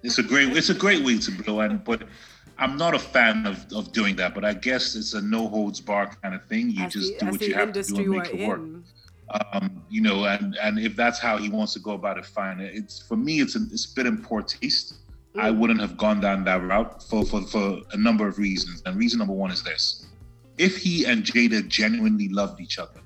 it's 0.04 0.20
a 0.20 0.24
great, 0.24 0.56
it's 0.56 0.70
a 0.70 0.76
great 0.76 1.04
way 1.04 1.18
to 1.18 1.32
blow, 1.44 1.62
and 1.62 1.84
but 1.84 2.04
I'm 2.58 2.78
not 2.78 2.94
a 2.94 3.00
fan 3.00 3.46
of, 3.46 3.66
of 3.74 3.92
doing 3.92 4.16
that. 4.18 4.34
But 4.36 4.46
I 4.46 4.54
guess 4.54 4.96
it's 4.96 5.14
a 5.14 5.22
no 5.22 5.48
holds 5.48 5.82
bar 5.82 6.16
kind 6.22 6.36
of 6.36 6.46
thing. 6.46 6.70
You 6.70 6.86
as 6.86 6.94
just 6.94 7.20
the, 7.20 7.26
do 7.26 7.32
what 7.32 7.42
you 7.42 7.54
have 7.56 7.74
to 7.74 7.84
do 7.84 7.96
and 7.96 8.10
make 8.10 8.34
it 8.34 8.48
work. 8.48 8.62
Um, 9.54 9.84
you 9.90 10.02
know, 10.02 10.26
and 10.26 10.56
and 10.62 10.80
if 10.80 10.96
that's 10.96 11.20
how 11.20 11.38
he 11.38 11.50
wants 11.50 11.74
to 11.74 11.80
go 11.80 11.92
about 11.92 12.18
it, 12.18 12.26
fine. 12.26 12.60
It's 12.60 13.02
for 13.02 13.18
me, 13.18 13.42
it's 13.42 13.56
a, 13.56 13.60
it's 13.72 13.92
a 13.92 13.96
bit 13.96 14.06
in 14.06 14.22
poor 14.22 14.42
taste. 14.42 14.96
Mm. 15.36 15.42
I 15.42 15.52
wouldn't 15.52 15.82
have 15.82 15.98
gone 15.98 16.22
down 16.22 16.44
that 16.46 16.64
route 16.64 17.02
for, 17.04 17.26
for 17.26 17.42
for 17.42 17.80
a 17.92 17.98
number 17.98 18.28
of 18.28 18.38
reasons. 18.38 18.84
And 18.86 18.96
reason 18.98 19.20
number 19.20 19.34
one 19.34 19.52
is 19.52 19.64
this: 19.64 20.06
if 20.58 20.78
he 20.78 21.06
and 21.06 21.24
Jada 21.24 21.68
genuinely 21.68 22.30
loved 22.30 22.62
each 22.62 22.80
other, 22.80 23.02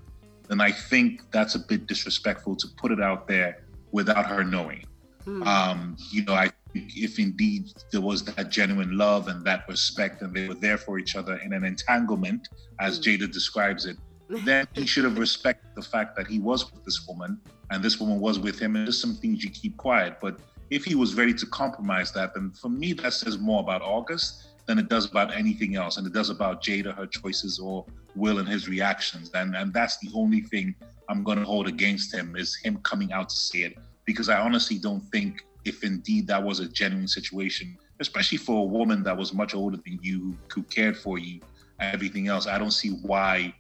then 0.47 0.61
I 0.61 0.71
think 0.71 1.21
that's 1.31 1.55
a 1.55 1.59
bit 1.59 1.87
disrespectful 1.87 2.55
to 2.55 2.67
put 2.77 2.91
it 2.91 3.01
out 3.01 3.27
there 3.27 3.63
without 3.91 4.25
her 4.25 4.43
knowing. 4.43 4.83
Hmm. 5.23 5.43
Um, 5.43 5.97
you 6.11 6.23
know, 6.23 6.33
I 6.33 6.51
if 6.75 7.17
indeed 7.17 7.65
there 7.91 8.01
was 8.01 8.23
that 8.25 8.49
genuine 8.49 8.95
love 8.95 9.27
and 9.27 9.43
that 9.43 9.67
respect 9.67 10.21
and 10.21 10.31
they 10.31 10.47
were 10.47 10.53
there 10.53 10.77
for 10.77 10.99
each 10.99 11.15
other 11.15 11.37
in 11.37 11.53
an 11.53 11.63
entanglement, 11.63 12.47
as 12.79 12.97
hmm. 12.97 13.03
Jada 13.03 13.31
describes 13.31 13.85
it, 13.85 13.97
then 14.45 14.67
he 14.73 14.85
should 14.85 15.03
have 15.03 15.17
respected 15.17 15.69
the 15.75 15.81
fact 15.81 16.15
that 16.15 16.27
he 16.27 16.39
was 16.39 16.71
with 16.71 16.85
this 16.85 17.07
woman 17.07 17.39
and 17.71 17.83
this 17.83 17.99
woman 17.99 18.19
was 18.19 18.39
with 18.39 18.59
him 18.59 18.75
and 18.75 18.85
just 18.85 19.01
some 19.01 19.15
things 19.15 19.43
you 19.43 19.49
keep 19.49 19.75
quiet. 19.77 20.17
But 20.21 20.39
if 20.69 20.85
he 20.85 20.93
was 20.93 21.15
ready 21.15 21.33
to 21.33 21.45
compromise 21.47 22.11
that, 22.13 22.35
then 22.35 22.51
for 22.51 22.69
me 22.69 22.93
that 22.93 23.13
says 23.13 23.39
more 23.39 23.59
about 23.59 23.81
August 23.81 24.48
than 24.69 24.77
it 24.77 24.87
does 24.87 25.09
about 25.09 25.33
anything 25.33 25.75
else, 25.75 25.97
and 25.97 26.05
it 26.05 26.13
does 26.13 26.29
about 26.29 26.61
Jada, 26.61 26.95
her 26.95 27.07
choices, 27.07 27.57
or 27.57 27.87
Will 28.15 28.37
and 28.37 28.47
his 28.47 28.69
reactions. 28.69 29.31
And 29.33 29.55
and 29.55 29.73
that's 29.73 29.97
the 29.97 30.11
only 30.13 30.41
thing 30.41 30.75
I'm 31.09 31.23
going 31.23 31.39
to 31.39 31.43
hold 31.43 31.67
against 31.67 32.13
him 32.13 32.35
is 32.35 32.55
him 32.63 32.77
coming 32.83 33.11
out 33.11 33.29
to 33.29 33.35
say 33.35 33.61
it, 33.69 33.79
because 34.05 34.29
I 34.29 34.39
honestly 34.39 34.77
don't 34.77 35.01
think 35.11 35.43
if 35.65 35.83
indeed 35.83 36.27
that 36.27 36.41
was 36.43 36.59
a 36.59 36.67
genuine 36.67 37.07
situation, 37.07 37.75
especially 37.99 38.37
for 38.37 38.61
a 38.61 38.69
woman 38.77 39.01
that 39.07 39.17
was 39.17 39.33
much 39.33 39.55
older 39.55 39.77
than 39.77 39.97
you, 40.03 40.37
who 40.53 40.61
cared 40.61 40.95
for 40.95 41.17
you, 41.17 41.41
and 41.79 41.91
everything 41.91 42.27
else. 42.27 42.45
I 42.45 42.59
don't 42.59 42.77
see 42.83 42.91
why 43.11 43.51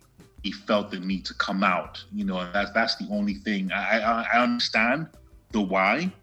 he 0.43 0.51
felt 0.51 0.91
the 0.91 0.99
need 0.99 1.25
to 1.25 1.33
come 1.33 1.63
out. 1.63 2.03
You 2.13 2.25
know, 2.25 2.37
that's 2.53 2.71
that's 2.71 2.95
the 2.97 3.07
only 3.09 3.33
thing. 3.33 3.71
I 3.71 3.99
I, 3.99 4.27
I 4.33 4.43
understand 4.43 5.07
the 5.53 5.61
why, 5.61 6.13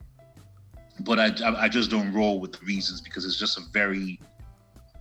but 1.01 1.19
I 1.19 1.29
I 1.65 1.69
just 1.69 1.91
don't 1.91 2.13
roll 2.13 2.39
with 2.39 2.53
the 2.53 2.65
reasons 2.65 3.01
because 3.01 3.25
it's 3.25 3.41
just 3.45 3.59
a 3.59 3.63
very 3.73 4.21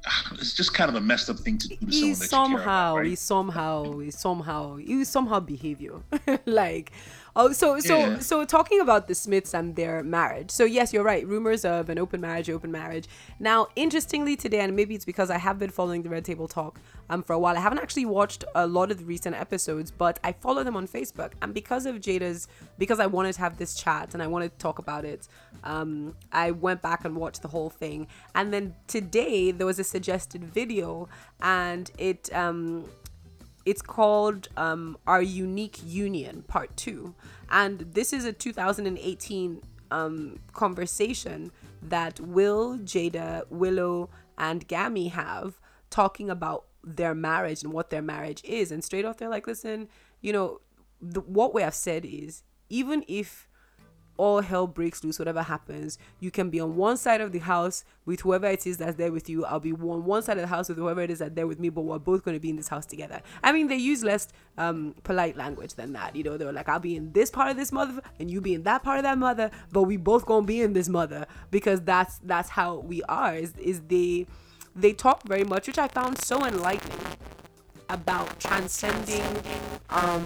it's 0.34 0.54
just 0.54 0.74
kind 0.74 0.90
of 0.90 0.96
a 0.96 1.02
messed 1.02 1.30
up 1.30 1.40
thing 1.40 1.58
to 1.58 1.68
do 1.68 1.76
to 1.78 1.86
he 1.86 2.14
someone 2.14 2.52
somehow, 2.52 2.92
about, 2.92 2.98
right? 2.98 3.06
he 3.08 3.16
somehow, 3.16 3.98
he 4.00 4.12
somehow, 4.12 4.76
he 4.76 5.04
somehow 5.04 5.40
behavior. 5.40 5.94
like, 6.46 6.92
oh, 7.36 7.52
so 7.52 7.80
so 7.80 7.98
yeah. 7.98 8.20
so 8.20 8.46
talking 8.46 8.80
about 8.80 9.08
the 9.08 9.16
Smiths 9.16 9.54
and 9.54 9.76
their 9.76 10.04
marriage. 10.04 10.52
So 10.52 10.64
yes, 10.64 10.94
you're 10.94 11.04
right. 11.04 11.26
Rumors 11.28 11.66
of 11.66 11.90
an 11.90 12.00
open 12.00 12.22
marriage, 12.22 12.50
open 12.50 12.72
marriage. 12.72 13.08
Now, 13.40 13.68
interestingly 13.76 14.36
today, 14.36 14.60
and 14.60 14.76
maybe 14.76 14.96
it's 14.96 15.06
because 15.06 15.30
I 15.30 15.38
have 15.38 15.60
been 15.60 15.70
following 15.70 16.04
the 16.04 16.10
Red 16.10 16.26
Table 16.26 16.48
Talk 16.48 16.80
um 17.10 17.24
for 17.24 17.34
a 17.34 17.40
while. 17.40 17.58
I 17.58 17.60
haven't 17.60 17.80
actually 17.80 18.06
watched 18.06 18.44
a 18.56 18.66
lot 18.68 18.92
of 18.92 19.00
the 19.00 19.06
recent 19.06 19.36
episodes, 19.36 19.92
but 19.92 20.20
I 20.24 20.32
follow 20.32 20.64
them 20.64 20.76
on 20.76 20.88
Facebook, 20.88 21.34
and 21.42 21.54
because 21.54 21.86
of 21.86 21.96
Jada's, 21.98 22.48
because 22.78 23.00
I 23.00 23.06
wanted 23.06 23.34
to 23.34 23.40
have 23.42 23.58
this 23.58 23.76
chat 23.76 24.14
and 24.14 24.24
I 24.24 24.28
wanted 24.28 24.52
to 24.54 24.58
talk 24.58 24.80
about 24.80 25.06
it, 25.06 25.28
um, 25.64 26.16
I 26.32 26.52
went 26.52 26.82
back 26.82 27.06
and 27.06 27.16
watched 27.16 27.42
the 27.42 27.48
whole 27.50 27.70
thing, 27.70 28.08
and 28.34 28.54
then 28.54 28.76
today 28.88 29.52
there 29.52 29.68
was 29.68 29.80
a 29.80 29.84
suggested 29.84 30.44
video, 30.44 31.10
and 31.42 31.92
it 31.98 32.30
um 32.34 32.86
it's 33.66 33.82
called 33.82 34.48
um, 34.56 34.98
Our 35.08 35.22
Unique 35.22 35.80
Union 35.86 36.44
Part 36.48 36.76
2. 36.78 37.14
And 37.50 37.80
this 37.80 38.14
is 38.14 38.26
a 38.26 38.34
2018 38.34 39.62
um, 39.92 40.40
conversation 40.54 41.52
that 41.82 42.20
Will, 42.20 42.78
Jada, 42.78 43.44
Willow, 43.50 44.10
and 44.38 44.68
Gammy 44.68 45.10
have 45.10 45.60
talking 45.90 46.30
about 46.30 46.66
their 46.84 47.16
marriage 47.16 47.64
and 47.64 47.74
what 47.74 47.90
their 47.90 48.02
marriage 48.02 48.44
is. 48.44 48.72
And 48.72 48.84
straight 48.84 49.06
off, 49.06 49.18
they're 49.18 49.30
like, 49.30 49.48
listen, 49.48 49.88
you 50.22 50.32
know, 50.32 50.62
the, 51.02 51.22
what 51.22 51.54
we 51.54 51.62
have 51.62 51.74
said 51.74 52.06
is 52.06 52.44
even 52.70 53.04
if 53.08 53.45
all 54.18 54.42
hell 54.42 54.68
breaks 54.68 55.04
loose, 55.04 55.20
whatever 55.20 55.44
happens, 55.44 55.98
you 56.20 56.32
can 56.32 56.50
be 56.50 56.60
on 56.60 56.76
one 56.76 56.98
side 56.98 57.22
of 57.22 57.32
the 57.32 57.40
house 57.40 57.84
with 58.06 58.22
whoever 58.22 58.48
it 58.48 58.66
is 58.66 58.78
that's 58.78 58.96
there 58.96 59.12
with 59.12 59.30
you. 59.30 59.46
I'll 59.46 59.60
be 59.60 59.74
on 59.74 60.06
one 60.06 60.22
side 60.22 60.38
of 60.38 60.42
the 60.42 60.48
house 60.48 60.70
with 60.70 60.78
whoever 60.78 61.02
it 61.02 61.10
is 61.10 61.20
that's 61.20 61.36
there 61.36 61.48
with 61.48 61.60
me, 61.60 61.70
but 61.70 61.82
we're 61.82 62.00
both 62.00 62.24
going 62.24 62.36
to 62.36 62.40
be 62.40 62.50
in 62.50 62.56
this 62.56 62.68
house 62.68 62.86
together. 62.86 63.22
I 63.44 63.52
mean, 63.52 63.68
they 63.68 63.78
use 63.78 64.04
less 64.04 64.28
um, 64.58 64.96
polite 65.04 65.36
language 65.36 65.74
than 65.76 65.94
that. 65.94 66.16
You 66.16 66.24
know, 66.24 66.38
they 66.38 66.46
were 66.46 66.54
like, 66.54 66.70
I'll 66.70 66.80
be 66.80 66.96
in 66.96 67.12
this 67.14 67.30
part 67.32 67.50
of 67.52 67.58
this 67.58 67.72
mother 67.72 68.02
and 68.20 68.30
you 68.30 68.42
be 68.42 68.54
in 68.54 68.64
that 68.64 68.84
part 68.84 68.98
of 68.98 69.04
that 69.04 69.18
mother, 69.18 69.52
but 69.72 69.84
we 69.84 69.98
both 69.98 70.26
going 70.26 70.44
to 70.44 70.48
be 70.48 70.62
in 70.62 70.74
this 70.74 70.90
mother 70.90 71.26
because 71.52 71.82
that's 71.82 72.20
that's 72.20 72.50
how 72.50 72.78
we 72.78 73.02
are. 73.04 73.36
Is, 73.36 73.54
is 73.58 73.82
they 73.82 74.28
they 74.76 74.94
talk 74.94 75.24
very 75.24 75.44
much, 75.44 75.68
which 75.68 75.78
I 75.78 75.88
found 75.88 76.18
so 76.20 76.46
enlightening 76.46 77.00
about 77.90 78.40
transcending 78.40 79.24
um, 79.90 80.26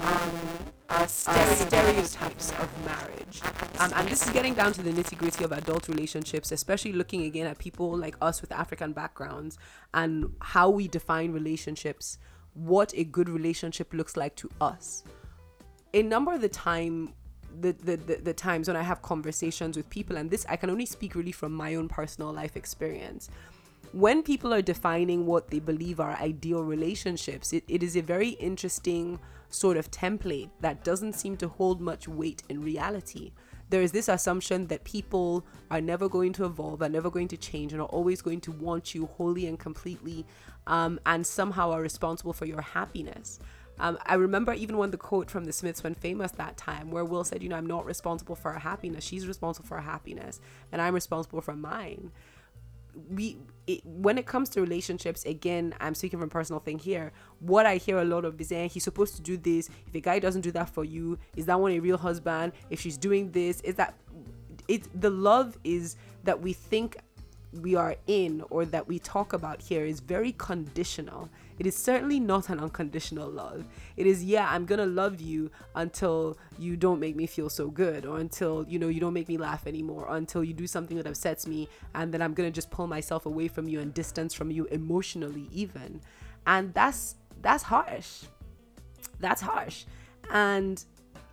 uh, 0.90 1.06
stereotypes 1.06 2.52
of 2.52 2.86
marriage. 2.86 3.42
Um, 3.80 3.92
and 3.96 4.08
this 4.08 4.26
is 4.26 4.32
getting 4.32 4.54
down 4.54 4.74
to 4.74 4.82
the 4.82 4.92
nitty 4.92 5.18
gritty 5.18 5.44
of 5.44 5.52
adult 5.52 5.88
relationships, 5.88 6.52
especially 6.52 6.94
looking 6.94 7.24
again 7.24 7.48
at 7.48 7.58
people 7.58 7.96
like 7.98 8.16
us 8.22 8.42
with 8.42 8.52
African 8.52 8.94
backgrounds 8.94 9.58
and 9.94 10.34
how 10.42 10.70
we 10.70 10.88
define 10.88 11.32
relationships, 11.32 12.18
what 12.54 12.94
a 12.96 13.04
good 13.04 13.30
relationship 13.30 13.94
looks 13.94 14.18
like 14.18 14.36
to 14.38 14.50
us. 14.60 15.04
A 15.94 16.02
number 16.02 16.34
of 16.34 16.42
the 16.42 16.50
time, 16.50 17.14
the, 17.62 17.72
the, 17.72 17.98
the, 17.98 18.16
the 18.16 18.34
times 18.34 18.68
when 18.68 18.78
I 18.78 18.84
have 18.84 19.02
conversations 19.02 19.78
with 19.78 19.90
people, 19.90 20.18
and 20.18 20.30
this 20.30 20.46
I 20.50 20.56
can 20.56 20.70
only 20.70 20.86
speak 20.86 21.16
really 21.16 21.32
from 21.32 21.54
my 21.54 21.76
own 21.76 21.88
personal 21.88 22.32
life 22.32 22.56
experience 22.56 23.30
when 23.92 24.24
people 24.24 24.54
are 24.54 24.62
defining 24.62 25.26
what 25.26 25.50
they 25.50 25.60
believe 25.60 26.00
are 26.00 26.16
ideal 26.18 26.64
relationships, 26.64 27.54
it, 27.54 27.64
it 27.68 27.82
is 27.84 27.96
a 27.96 28.02
very 28.02 28.30
interesting 28.30 29.20
sort 29.50 29.78
of 29.78 29.90
template 29.90 30.50
that 30.62 30.84
doesn't 30.84 31.14
seem 31.14 31.36
to 31.38 31.48
hold 31.48 31.82
much 31.82 32.08
weight 32.08 32.44
in 32.50 32.62
reality. 32.62 33.32
There 33.70 33.82
is 33.82 33.92
this 33.92 34.08
assumption 34.08 34.68
that 34.68 34.84
people 34.84 35.46
are 35.70 35.82
never 35.82 36.10
going 36.10 36.34
to 36.34 36.46
evolve, 36.46 36.82
are 36.82 36.90
never 36.90 37.10
going 37.10 37.28
to 37.30 37.38
change, 37.38 37.72
and 37.72 37.82
are 37.82 37.88
always 37.88 38.22
going 38.22 38.42
to 38.42 38.52
want 38.52 38.96
you 38.96 39.06
wholly 39.06 39.46
and 39.46 39.60
completely, 39.60 40.26
um, 40.68 41.00
and 41.06 41.26
somehow 41.26 41.72
are 41.72 41.82
responsible 41.82 42.34
for 42.34 42.46
your 42.46 42.62
happiness. 42.62 43.40
Um, 43.80 43.98
I 44.06 44.16
remember 44.16 44.54
even 44.54 44.78
when 44.78 44.92
the 44.92 44.98
quote 44.98 45.32
from 45.32 45.46
the 45.46 45.54
Smiths 45.54 45.84
went 45.84 46.02
famous 46.02 46.32
that 46.34 46.58
time, 46.58 46.92
where 46.92 47.06
Will 47.06 47.24
said, 47.24 47.42
You 47.42 47.50
know, 47.50 47.56
I'm 47.56 47.68
not 47.68 47.86
responsible 47.86 48.36
for 48.36 48.52
her 48.52 48.60
happiness. 48.60 49.06
She's 49.06 49.28
responsible 49.28 49.68
for 49.68 49.76
her 49.76 49.82
happiness, 49.90 50.42
and 50.72 50.82
I'm 50.82 50.94
responsible 50.94 51.42
for 51.42 51.56
mine 51.56 52.12
we 53.10 53.38
it, 53.68 53.86
when 53.86 54.18
it 54.18 54.26
comes 54.26 54.50
to 54.50 54.62
relationships 54.62 55.24
again 55.26 55.74
i'm 55.80 55.94
speaking 55.94 56.20
from 56.20 56.30
personal 56.30 56.60
thing 56.60 56.80
here. 56.80 57.12
What 57.40 57.66
i 57.66 57.78
hear 57.78 58.00
a 58.00 58.06
lot 58.06 58.26
of 58.26 58.40
is 58.42 58.50
saying 58.50 58.70
he's 58.70 58.84
supposed 58.84 59.16
to 59.16 59.22
do 59.22 59.38
this. 59.38 59.70
If 59.88 59.96
a 59.96 60.00
guy 60.00 60.20
doesn't 60.20 60.42
do 60.42 60.52
that 60.52 60.70
for 60.70 60.84
you 60.84 61.18
is 61.36 61.46
that 61.46 61.60
one 61.60 61.72
a 61.72 61.80
real 61.80 61.98
husband? 61.98 62.54
If 62.70 62.80
she's 62.80 62.98
doing 62.98 63.32
this 63.32 63.62
is 63.62 63.76
that 63.76 63.96
it 64.68 64.88
the 65.00 65.10
love 65.10 65.58
is 65.64 65.98
that 66.24 66.42
we 66.42 66.54
think 66.54 66.98
we 67.54 67.76
are 67.76 67.96
in 68.08 68.44
or 68.50 68.66
that 68.66 68.88
we 68.88 69.00
talk 69.00 69.34
about 69.34 69.62
here 69.62 69.86
is 69.86 70.00
very 70.00 70.34
conditional. 70.34 71.30
It 71.58 71.66
is 71.66 71.76
certainly 71.76 72.20
not 72.20 72.50
an 72.50 72.60
unconditional 72.60 73.30
love. 73.30 73.66
It 73.98 74.06
is, 74.06 74.24
yeah, 74.24 74.48
I'm 74.50 74.66
gonna 74.66 74.86
love 74.86 75.20
you 75.20 75.50
until 75.76 76.38
you 76.58 76.78
don't 76.78 77.00
make 77.00 77.16
me 77.16 77.26
feel 77.26 77.50
so 77.50 77.70
good, 77.70 78.06
or 78.06 78.20
until 78.20 78.66
you 78.68 78.80
know 78.80 78.88
you 78.88 79.00
don't 79.00 79.14
make 79.14 79.28
me 79.28 79.38
laugh 79.38 79.68
anymore, 79.68 80.06
or 80.06 80.16
until 80.16 80.44
you 80.44 80.54
do 80.54 80.68
something 80.68 80.96
that 80.98 81.08
upsets 81.08 81.48
me, 81.48 81.68
and 81.96 82.14
then 82.14 82.22
I'm 82.22 82.34
gonna 82.34 82.52
just 82.52 82.70
pull 82.70 82.88
myself 82.88 83.26
away 83.26 83.48
from 83.48 83.68
you 83.68 83.80
and 83.80 83.94
distance 83.94 84.34
from 84.34 84.52
you 84.52 84.66
emotionally, 84.66 85.48
even. 85.52 86.02
And 86.46 86.74
that's 86.74 87.16
that's 87.42 87.64
harsh. 87.64 88.24
That's 89.20 89.42
harsh. 89.42 89.86
And 90.32 90.84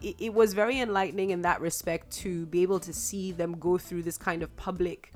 it, 0.03 0.17
it 0.19 0.35
was 0.35 0.55
very 0.55 0.81
enlightening 0.81 1.31
in 1.31 1.43
that 1.43 1.61
respect 1.61 2.11
to 2.19 2.47
be 2.47 2.63
able 2.63 2.81
to 2.81 2.93
see 2.93 3.33
them 3.33 3.59
go 3.59 3.79
through 3.79 4.03
this 4.03 4.19
kind 4.19 4.43
of 4.43 4.55
public 4.57 5.13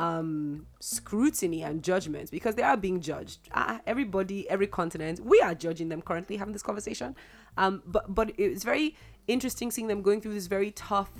um 0.00 0.66
scrutiny 0.80 1.62
and 1.62 1.82
judgment 1.82 2.30
because 2.30 2.54
they 2.54 2.62
are 2.62 2.76
being 2.76 3.00
judged. 3.00 3.38
Uh, 3.52 3.78
everybody 3.86 4.48
every 4.48 4.66
continent 4.66 5.20
we 5.20 5.38
are 5.40 5.54
judging 5.54 5.90
them 5.90 6.00
currently 6.00 6.38
having 6.38 6.54
this 6.54 6.62
conversation. 6.62 7.14
Um 7.58 7.82
but 7.86 8.12
but 8.14 8.32
it's 8.38 8.64
very 8.64 8.96
interesting 9.28 9.70
seeing 9.70 9.88
them 9.88 10.00
going 10.00 10.22
through 10.22 10.32
this 10.32 10.46
very 10.46 10.70
tough 10.70 11.10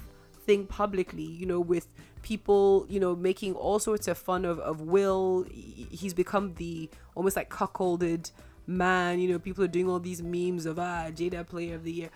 thing 0.46 0.66
publicly 0.66 1.22
you 1.22 1.44
know 1.44 1.60
with 1.60 1.88
people 2.22 2.86
you 2.88 2.98
know 2.98 3.14
making 3.14 3.52
all 3.54 3.78
sorts 3.78 4.08
of 4.08 4.16
fun 4.16 4.46
of, 4.46 4.58
of 4.60 4.80
will. 4.80 5.44
He's 5.50 6.14
become 6.14 6.54
the 6.54 6.88
almost 7.14 7.36
like 7.36 7.50
cuckolded 7.50 8.30
man 8.66 9.18
you 9.18 9.28
know 9.28 9.38
people 9.38 9.62
are 9.64 9.74
doing 9.76 9.90
all 9.90 9.98
these 10.00 10.22
memes 10.22 10.64
of 10.64 10.78
ah 10.78 11.10
jada 11.10 11.46
player 11.46 11.74
of 11.74 11.84
the 11.84 11.92
year. 11.92 12.10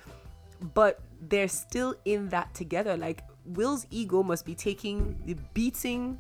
But 0.73 1.01
they're 1.21 1.49
still 1.49 1.95
in 2.07 2.31
that 2.31 2.55
together. 2.55 2.97
Like 2.97 3.23
will's 3.45 3.87
ego 3.91 4.23
must 4.23 4.47
be 4.47 4.55
taking 4.55 5.21
the 5.27 5.37
beating 5.53 6.19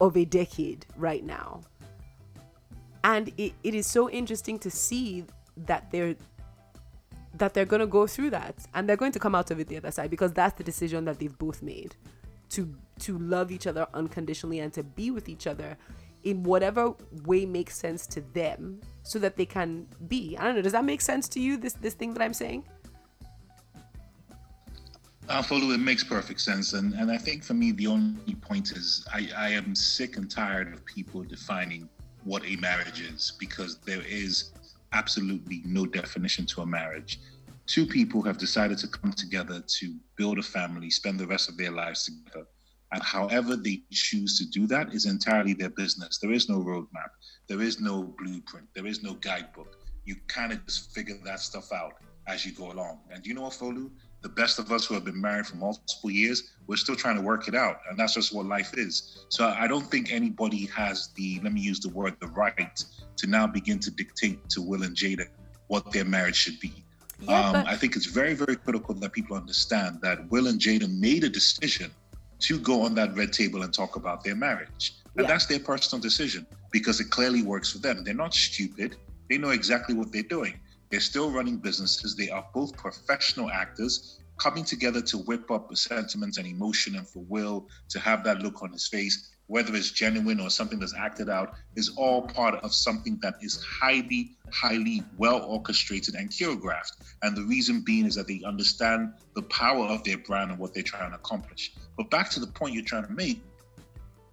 of 0.00 0.16
a 0.16 0.24
decade 0.24 0.86
right 0.96 1.24
now. 1.24 1.60
And 3.04 3.32
it, 3.36 3.52
it 3.62 3.74
is 3.74 3.86
so 3.86 4.10
interesting 4.10 4.58
to 4.60 4.70
see 4.70 5.24
that 5.56 5.90
they're 5.90 6.16
that 7.34 7.54
they're 7.54 7.64
gonna 7.64 7.86
go 7.86 8.06
through 8.06 8.30
that 8.30 8.54
and 8.74 8.88
they're 8.88 8.96
going 8.96 9.12
to 9.12 9.18
come 9.18 9.34
out 9.34 9.50
of 9.50 9.60
it 9.60 9.68
the 9.68 9.76
other 9.76 9.90
side 9.90 10.10
because 10.10 10.32
that's 10.32 10.58
the 10.58 10.64
decision 10.64 11.04
that 11.04 11.18
they've 11.18 11.38
both 11.38 11.62
made 11.62 11.94
to 12.50 12.74
to 12.98 13.18
love 13.18 13.50
each 13.50 13.66
other 13.66 13.86
unconditionally 13.94 14.60
and 14.60 14.72
to 14.72 14.82
be 14.82 15.10
with 15.10 15.28
each 15.28 15.46
other 15.46 15.76
in 16.24 16.42
whatever 16.42 16.94
way 17.24 17.46
makes 17.46 17.76
sense 17.76 18.06
to 18.06 18.20
them 18.34 18.80
so 19.02 19.18
that 19.18 19.36
they 19.36 19.46
can 19.46 19.86
be. 20.08 20.36
I 20.38 20.44
don't 20.44 20.54
know, 20.54 20.62
does 20.62 20.72
that 20.72 20.84
make 20.84 21.00
sense 21.00 21.28
to 21.30 21.40
you, 21.40 21.56
this 21.56 21.74
this 21.74 21.94
thing 21.94 22.12
that 22.14 22.22
I'm 22.22 22.34
saying? 22.34 22.64
Uh, 25.30 25.38
I 25.38 25.42
follow. 25.42 25.70
It 25.70 25.78
makes 25.78 26.02
perfect 26.02 26.40
sense, 26.40 26.72
and 26.72 26.92
and 26.94 27.10
I 27.10 27.16
think 27.16 27.44
for 27.44 27.54
me 27.54 27.70
the 27.72 27.86
only 27.86 28.34
point 28.34 28.72
is 28.72 29.06
I 29.12 29.28
I 29.36 29.50
am 29.50 29.74
sick 29.74 30.16
and 30.16 30.28
tired 30.30 30.72
of 30.74 30.84
people 30.84 31.22
defining 31.22 31.88
what 32.24 32.44
a 32.44 32.56
marriage 32.56 33.00
is 33.00 33.32
because 33.38 33.78
there 33.78 34.02
is 34.06 34.52
absolutely 34.92 35.62
no 35.64 35.86
definition 35.86 36.46
to 36.46 36.62
a 36.62 36.66
marriage. 36.66 37.20
Two 37.66 37.86
people 37.86 38.22
have 38.22 38.38
decided 38.38 38.78
to 38.78 38.88
come 38.88 39.12
together 39.12 39.62
to 39.78 39.94
build 40.16 40.38
a 40.40 40.42
family, 40.42 40.90
spend 40.90 41.20
the 41.20 41.26
rest 41.26 41.48
of 41.48 41.56
their 41.56 41.70
lives 41.70 42.04
together. 42.04 42.46
And 42.92 43.00
however 43.00 43.54
they 43.54 43.82
choose 43.92 44.36
to 44.38 44.44
do 44.46 44.66
that 44.66 44.92
is 44.92 45.06
entirely 45.06 45.54
their 45.54 45.70
business. 45.70 46.18
There 46.18 46.32
is 46.32 46.48
no 46.48 46.56
roadmap, 46.56 47.12
there 47.48 47.62
is 47.62 47.80
no 47.80 48.02
blueprint, 48.18 48.66
there 48.74 48.86
is 48.86 49.04
no 49.04 49.14
guidebook. 49.14 49.76
You 50.04 50.16
kind 50.26 50.52
of 50.52 50.66
just 50.66 50.92
figure 50.92 51.18
that 51.24 51.38
stuff 51.38 51.72
out 51.72 51.94
as 52.26 52.44
you 52.44 52.52
go 52.52 52.72
along. 52.72 52.98
And 53.12 53.24
you 53.24 53.34
know 53.34 53.42
what, 53.42 53.52
Folu? 53.52 53.90
The 54.22 54.28
best 54.28 54.58
of 54.58 54.70
us 54.70 54.84
who 54.84 54.94
have 54.94 55.04
been 55.04 55.20
married 55.20 55.46
for 55.46 55.56
multiple 55.56 56.10
years, 56.10 56.52
we're 56.66 56.76
still 56.76 56.96
trying 56.96 57.16
to 57.16 57.22
work 57.22 57.48
it 57.48 57.54
out. 57.54 57.80
And 57.88 57.98
that's 57.98 58.14
just 58.14 58.34
what 58.34 58.46
life 58.46 58.76
is. 58.76 59.24
So 59.28 59.48
I 59.48 59.66
don't 59.66 59.90
think 59.90 60.12
anybody 60.12 60.66
has 60.66 61.08
the, 61.14 61.40
let 61.42 61.52
me 61.52 61.60
use 61.60 61.80
the 61.80 61.88
word, 61.88 62.16
the 62.20 62.28
right 62.28 62.84
to 63.16 63.26
now 63.26 63.46
begin 63.46 63.78
to 63.80 63.90
dictate 63.90 64.48
to 64.50 64.62
Will 64.62 64.82
and 64.82 64.94
Jada 64.94 65.26
what 65.68 65.90
their 65.92 66.04
marriage 66.04 66.36
should 66.36 66.60
be. 66.60 66.72
Yeah, 67.20 67.40
um, 67.40 67.52
but- 67.52 67.66
I 67.66 67.76
think 67.76 67.96
it's 67.96 68.06
very, 68.06 68.34
very 68.34 68.56
critical 68.56 68.94
that 68.94 69.12
people 69.12 69.36
understand 69.36 70.00
that 70.02 70.30
Will 70.30 70.48
and 70.48 70.60
Jada 70.60 70.90
made 70.98 71.24
a 71.24 71.28
decision 71.30 71.90
to 72.40 72.58
go 72.58 72.82
on 72.82 72.94
that 72.94 73.14
red 73.14 73.32
table 73.32 73.62
and 73.62 73.72
talk 73.72 73.96
about 73.96 74.24
their 74.24 74.34
marriage. 74.34 74.94
And 75.16 75.24
yeah. 75.24 75.32
that's 75.32 75.46
their 75.46 75.60
personal 75.60 76.00
decision 76.00 76.46
because 76.70 77.00
it 77.00 77.10
clearly 77.10 77.42
works 77.42 77.72
for 77.72 77.78
them. 77.78 78.04
They're 78.04 78.14
not 78.14 78.34
stupid. 78.34 78.96
They 79.28 79.38
know 79.38 79.50
exactly 79.50 79.94
what 79.94 80.12
they're 80.12 80.22
doing. 80.22 80.58
They're 80.90 81.00
still 81.00 81.30
running 81.30 81.58
businesses. 81.58 82.16
They 82.16 82.30
are 82.30 82.44
both 82.52 82.76
professional 82.76 83.50
actors 83.50 84.20
coming 84.38 84.64
together 84.64 85.00
to 85.02 85.18
whip 85.18 85.50
up 85.50 85.70
a 85.70 85.76
sentiment 85.76 86.38
and 86.38 86.46
emotion 86.46 86.96
and 86.96 87.06
for 87.06 87.22
Will 87.28 87.68
to 87.90 88.00
have 88.00 88.24
that 88.24 88.42
look 88.42 88.62
on 88.62 88.72
his 88.72 88.88
face, 88.88 89.34
whether 89.46 89.76
it's 89.76 89.90
genuine 89.90 90.40
or 90.40 90.48
something 90.48 90.80
that's 90.80 90.94
acted 90.94 91.28
out, 91.28 91.54
is 91.76 91.90
all 91.96 92.22
part 92.22 92.54
of 92.64 92.74
something 92.74 93.18
that 93.22 93.34
is 93.42 93.62
highly, 93.62 94.36
highly 94.50 95.04
well 95.18 95.42
orchestrated 95.44 96.14
and 96.14 96.30
choreographed. 96.30 96.92
And 97.22 97.36
the 97.36 97.44
reason 97.44 97.82
being 97.82 98.06
is 98.06 98.14
that 98.14 98.26
they 98.26 98.42
understand 98.44 99.12
the 99.34 99.42
power 99.42 99.84
of 99.84 100.02
their 100.04 100.18
brand 100.18 100.50
and 100.50 100.58
what 100.58 100.74
they're 100.74 100.82
trying 100.82 101.10
to 101.10 101.16
accomplish. 101.16 101.72
But 101.96 102.10
back 102.10 102.30
to 102.30 102.40
the 102.40 102.46
point 102.46 102.74
you're 102.74 102.84
trying 102.84 103.06
to 103.06 103.12
make, 103.12 103.42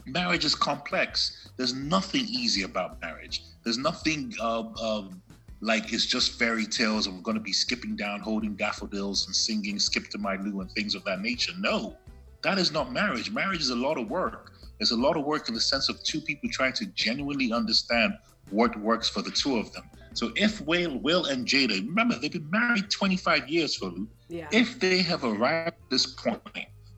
marriage 0.05 0.45
is 0.45 0.55
complex. 0.55 1.49
There's 1.57 1.73
nothing 1.73 2.25
easy 2.29 2.63
about 2.63 3.01
marriage. 3.01 3.43
There's 3.63 3.77
nothing 3.77 4.33
uh, 4.39 4.63
um, 4.81 5.21
like 5.59 5.91
it's 5.93 6.05
just 6.05 6.37
fairy 6.37 6.65
tales 6.65 7.07
and 7.07 7.15
we're 7.15 7.23
going 7.23 7.37
to 7.37 7.41
be 7.41 7.53
skipping 7.53 7.95
down 7.95 8.19
holding 8.19 8.55
daffodils 8.55 9.25
and 9.25 9.35
singing 9.35 9.79
skip 9.79 10.09
to 10.09 10.17
my 10.17 10.35
Lou 10.35 10.61
and 10.61 10.71
things 10.71 10.95
of 10.95 11.03
that 11.05 11.21
nature. 11.21 11.53
No 11.59 11.97
that 12.43 12.57
is 12.57 12.71
not 12.71 12.91
marriage. 12.91 13.31
Marriage 13.31 13.61
is 13.61 13.69
a 13.69 13.75
lot 13.75 13.97
of 13.97 14.09
work. 14.09 14.53
There's 14.79 14.91
a 14.91 14.97
lot 14.97 15.17
of 15.17 15.25
work 15.25 15.47
in 15.47 15.53
the 15.53 15.61
sense 15.61 15.89
of 15.89 16.01
two 16.03 16.21
people 16.21 16.49
trying 16.49 16.73
to 16.73 16.85
genuinely 16.87 17.51
understand 17.51 18.13
what 18.51 18.79
works 18.79 19.09
for 19.09 19.21
the 19.21 19.31
two 19.31 19.57
of 19.57 19.73
them. 19.73 19.83
So 20.13 20.31
if 20.35 20.61
will 20.61 20.97
will 20.99 21.25
and 21.25 21.45
jada 21.45 21.85
remember 21.85 22.17
they've 22.17 22.31
been 22.31 22.49
married 22.49 22.89
25 22.89 23.49
years 23.49 23.75
for 23.75 23.93
yeah. 24.29 24.47
if 24.51 24.79
they 24.79 25.01
have 25.01 25.23
arrived 25.23 25.67
at 25.67 25.89
this 25.89 26.05
point 26.05 26.41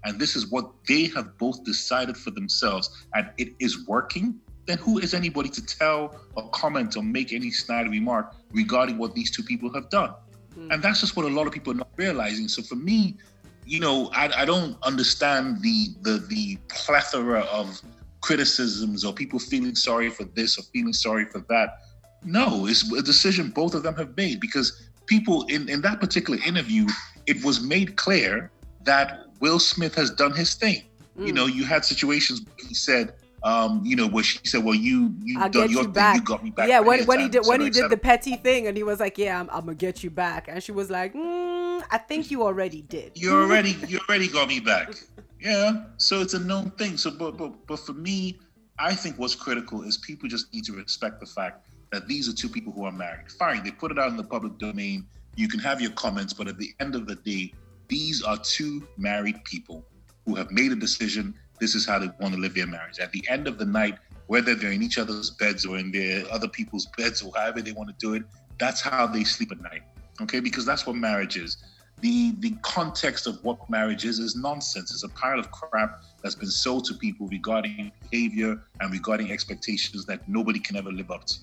and 0.06 0.20
this 0.20 0.36
is 0.36 0.52
what 0.52 0.72
they 0.88 1.06
have 1.08 1.38
both 1.38 1.64
decided 1.64 2.16
for 2.16 2.32
themselves 2.32 3.06
and 3.16 3.30
it 3.38 3.50
is 3.60 3.88
working 3.88 4.40
then 4.70 4.78
who 4.78 5.00
is 5.00 5.14
anybody 5.14 5.50
to 5.50 5.66
tell 5.66 6.16
or 6.36 6.48
comment 6.50 6.96
or 6.96 7.04
make 7.04 7.34
any 7.34 7.50
snide 7.50 7.90
remark 7.90 8.36
regarding 8.52 8.98
what 8.98 9.16
these 9.16 9.32
two 9.32 9.44
people 9.44 9.74
have 9.74 9.90
done? 9.90 10.14
Mm. 10.58 10.74
And 10.74 10.84
that's 10.84 11.00
just 11.02 11.16
what 11.16 11.26
a 11.26 11.30
lot 11.30 11.48
of 11.48 11.54
people 11.54 11.74
are 11.74 11.78
not 11.78 11.90
realizing. 11.98 12.48
So 12.48 12.62
for 12.62 12.76
me, 12.76 13.18
you 13.66 13.80
know, 13.80 14.10
I, 14.14 14.30
I 14.42 14.46
don't 14.46 14.78
understand 14.84 15.62
the 15.62 15.90
the 16.02 16.26
the 16.30 16.58
plethora 16.70 17.42
of 17.42 17.82
criticisms 18.22 19.06
or 19.06 19.14
people 19.14 19.40
feeling 19.40 19.76
sorry 19.76 20.10
for 20.10 20.24
this 20.24 20.58
or 20.58 20.64
feeling 20.74 20.94
sorry 20.94 21.26
for 21.26 21.40
that. 21.50 21.80
No, 22.24 22.68
it's 22.68 22.92
a 22.92 23.02
decision 23.02 23.50
both 23.50 23.74
of 23.74 23.84
them 23.84 23.96
have 23.96 24.16
made 24.18 24.40
because 24.40 24.90
people 25.06 25.46
in, 25.48 25.70
in 25.70 25.82
that 25.82 26.00
particular 26.00 26.40
interview, 26.46 26.86
it 27.26 27.44
was 27.44 27.62
made 27.62 27.96
clear 27.96 28.52
that 28.84 29.26
Will 29.40 29.60
Smith 29.60 29.96
has 29.96 30.12
done 30.12 30.34
his 30.34 30.54
thing. 30.54 30.84
Mm. 31.18 31.28
You 31.28 31.34
know, 31.34 31.46
you 31.46 31.64
had 31.64 31.86
situations 31.86 32.42
where 32.42 32.68
he 32.68 32.74
said, 32.74 33.14
um, 33.44 33.82
you 33.86 33.96
know, 33.96 34.08
where 34.08 34.24
she 34.24 34.40
said, 34.46 34.64
"Well, 34.64 34.76
you 34.76 35.14
you 35.24 35.40
I'll 35.40 35.50
done 35.50 35.70
your 35.70 35.84
thing, 35.84 35.92
back. 35.92 36.16
you 36.16 36.22
got 36.22 36.44
me 36.44 36.52
back." 36.52 36.68
Yeah, 36.68 36.80
when, 36.80 37.06
when 37.06 37.20
he 37.20 37.30
did 37.30 37.46
when 37.46 37.62
he 37.62 37.70
did 37.70 37.90
the 37.90 37.98
petty 37.98 38.36
thing, 38.36 38.68
and 38.68 38.76
he 38.76 38.84
was 38.84 39.00
like, 39.00 39.18
"Yeah, 39.18 39.40
I'm, 39.40 39.50
I'm 39.50 39.62
gonna 39.62 39.76
get 39.76 40.04
you 40.04 40.10
back," 40.10 40.48
and 40.48 40.62
she 40.62 40.72
was 40.72 40.90
like, 40.90 41.14
mm, 41.14 41.84
"I 41.90 41.98
think 41.98 42.32
you 42.32 42.44
already 42.44 42.82
did." 42.82 43.12
You 43.16 43.34
already 43.34 43.78
you 43.88 44.00
already 44.10 44.28
got 44.28 44.48
me 44.48 44.60
back. 44.60 44.94
Yeah, 45.40 45.86
so 45.98 46.22
it's 46.22 46.34
a 46.34 46.40
known 46.40 46.72
thing. 46.72 46.98
So, 46.98 47.12
but 47.12 47.38
but 47.38 47.66
but 47.68 47.80
for 47.80 47.94
me, 47.94 48.40
I 48.78 48.94
think 48.94 49.18
what's 49.18 49.36
critical 49.36 49.84
is 49.84 49.98
people 49.98 50.28
just 50.28 50.54
need 50.54 50.66
to 50.66 50.74
respect 50.74 51.20
the 51.20 51.26
fact 51.26 51.68
that 51.92 52.08
these 52.08 52.30
are 52.30 52.34
two 52.34 52.50
people 52.50 52.72
who 52.74 52.86
are 52.86 52.92
married. 52.92 53.32
Fine, 53.32 53.64
they 53.64 53.72
put 53.72 53.92
it 53.92 54.00
out 54.00 54.10
in 54.10 54.18
the 54.18 54.24
public 54.24 54.58
domain. 54.58 55.08
You 55.36 55.48
can 55.48 55.60
have 55.60 55.82
your 55.82 55.92
comments, 55.92 56.34
but 56.34 56.48
at 56.48 56.58
the 56.58 56.74
end 56.80 56.96
of 56.96 57.08
the 57.08 57.16
day, 57.16 57.54
these 57.88 58.22
are 58.22 58.38
two 58.38 58.88
married 58.98 59.44
people 59.46 59.86
who 60.26 60.36
have 60.36 60.52
made 60.52 60.72
a 60.72 60.76
decision. 60.76 61.34
This 61.60 61.76
is 61.76 61.86
how 61.86 62.00
they 62.00 62.10
want 62.20 62.34
to 62.34 62.40
live 62.40 62.54
their 62.54 62.68
marriage. 62.68 63.00
At 63.00 63.12
the 63.12 63.24
end 63.30 63.48
of 63.48 63.58
the 63.58 63.66
night, 63.66 63.98
whether 64.28 64.56
they're 64.56 64.72
in 64.72 64.84
each 64.84 64.98
other's 64.98 65.32
beds 65.32 65.66
or 65.66 65.78
in 65.78 65.92
their 65.92 66.24
other 66.32 66.48
people's 66.48 66.88
beds 66.98 67.22
or 67.22 67.32
however 67.36 67.62
they 67.62 67.72
want 67.72 67.90
to 67.90 67.96
do 68.00 68.14
it, 68.14 68.24
that's 68.60 68.82
how 68.82 69.08
they 69.08 69.24
sleep 69.24 69.52
at 69.52 69.62
night. 69.62 69.82
Okay, 70.22 70.40
because 70.40 70.66
that's 70.66 70.86
what 70.86 70.96
marriage 70.96 71.38
is. 71.38 71.58
The 72.02 72.32
the 72.40 72.52
context 72.62 73.28
of 73.28 73.44
what 73.44 73.70
marriage 73.70 74.06
is 74.06 74.20
is 74.20 74.36
nonsense. 74.36 74.92
It's 74.92 75.04
a 75.04 75.10
pile 75.10 75.40
of 75.40 75.52
crap 75.52 76.02
that's 76.22 76.36
been 76.36 76.50
sold 76.50 76.86
to 76.86 76.94
people 76.94 77.28
regarding 77.28 77.92
behavior 78.10 78.62
and 78.80 78.92
regarding 78.92 79.32
expectations 79.32 80.06
that 80.06 80.28
nobody 80.30 80.60
can 80.60 80.78
ever 80.78 80.92
live 80.92 81.12
up 81.12 81.26
to. 81.26 81.36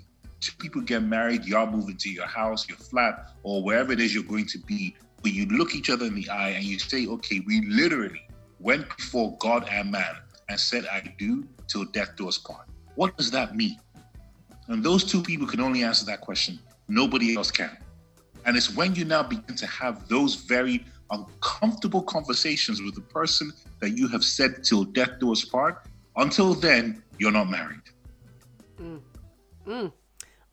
People 0.58 0.80
get 0.82 1.02
married, 1.02 1.44
y'all 1.44 1.66
move 1.66 1.88
into 1.88 2.10
your 2.10 2.26
house, 2.26 2.68
your 2.68 2.78
flat, 2.78 3.32
or 3.42 3.62
wherever 3.62 3.92
it 3.92 4.00
is 4.00 4.14
you're 4.14 4.22
going 4.22 4.46
to 4.46 4.58
be, 4.60 4.94
but 5.22 5.32
you 5.32 5.46
look 5.46 5.74
each 5.74 5.90
other 5.90 6.06
in 6.06 6.14
the 6.14 6.28
eye 6.28 6.50
and 6.50 6.64
you 6.64 6.78
say, 6.78 7.06
okay, 7.06 7.42
we 7.46 7.62
literally 7.66 8.25
went 8.60 8.96
before 8.96 9.36
God 9.38 9.68
and 9.70 9.90
man 9.90 10.16
and 10.48 10.58
said, 10.58 10.86
I 10.86 11.14
do 11.18 11.46
till 11.68 11.84
death 11.84 12.16
do 12.16 12.28
us 12.28 12.38
part. 12.38 12.68
What 12.94 13.16
does 13.16 13.30
that 13.32 13.56
mean? 13.56 13.78
And 14.68 14.82
those 14.82 15.04
two 15.04 15.22
people 15.22 15.46
can 15.46 15.60
only 15.60 15.82
answer 15.82 16.04
that 16.06 16.20
question. 16.20 16.58
Nobody 16.88 17.36
else 17.36 17.50
can. 17.50 17.76
And 18.44 18.56
it's 18.56 18.74
when 18.74 18.94
you 18.94 19.04
now 19.04 19.22
begin 19.22 19.56
to 19.56 19.66
have 19.66 20.08
those 20.08 20.36
very 20.36 20.84
uncomfortable 21.10 22.02
conversations 22.02 22.82
with 22.82 22.94
the 22.94 23.00
person 23.00 23.52
that 23.80 23.90
you 23.90 24.08
have 24.08 24.24
said 24.24 24.64
till 24.64 24.84
death 24.84 25.18
do 25.20 25.32
us 25.32 25.44
part. 25.44 25.86
Until 26.16 26.54
then, 26.54 27.02
you're 27.18 27.32
not 27.32 27.50
married. 27.50 27.80
Mm. 28.80 29.00
Mm. 29.66 29.92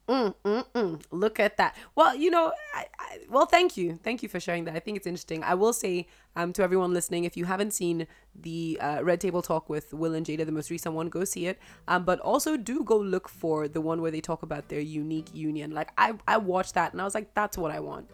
Mm, 0.07 0.35
mm, 0.43 0.65
mm. 0.75 1.01
Look 1.11 1.39
at 1.39 1.55
that. 1.57 1.75
Well, 1.95 2.13
you 2.13 2.29
know, 2.29 2.51
I, 2.73 2.85
I, 2.99 3.19
well, 3.29 3.45
thank 3.45 3.77
you, 3.77 3.97
thank 4.03 4.21
you 4.21 4.27
for 4.27 4.39
sharing 4.39 4.65
that. 4.65 4.75
I 4.75 4.79
think 4.79 4.97
it's 4.97 5.07
interesting. 5.07 5.43
I 5.43 5.53
will 5.53 5.71
say, 5.71 6.07
um, 6.35 6.51
to 6.53 6.63
everyone 6.63 6.93
listening, 6.93 7.23
if 7.23 7.37
you 7.37 7.45
haven't 7.45 7.71
seen 7.71 8.07
the 8.35 8.77
uh, 8.81 9.01
Red 9.01 9.21
Table 9.21 9.41
Talk 9.41 9.69
with 9.69 9.93
Will 9.93 10.13
and 10.13 10.25
Jada, 10.25 10.45
the 10.45 10.51
most 10.51 10.69
recent 10.69 10.93
one, 10.93 11.07
go 11.07 11.23
see 11.23 11.47
it. 11.47 11.57
Um, 11.87 12.03
but 12.03 12.19
also 12.19 12.57
do 12.57 12.83
go 12.83 12.97
look 12.97 13.29
for 13.29 13.69
the 13.69 13.79
one 13.79 14.01
where 14.01 14.11
they 14.11 14.19
talk 14.19 14.43
about 14.43 14.67
their 14.67 14.81
unique 14.81 15.29
union. 15.33 15.71
Like 15.71 15.91
I, 15.97 16.15
I 16.27 16.37
watched 16.37 16.73
that 16.73 16.91
and 16.91 17.01
I 17.01 17.05
was 17.05 17.15
like, 17.15 17.33
that's 17.33 17.57
what 17.57 17.71
I 17.71 17.79
want. 17.79 18.09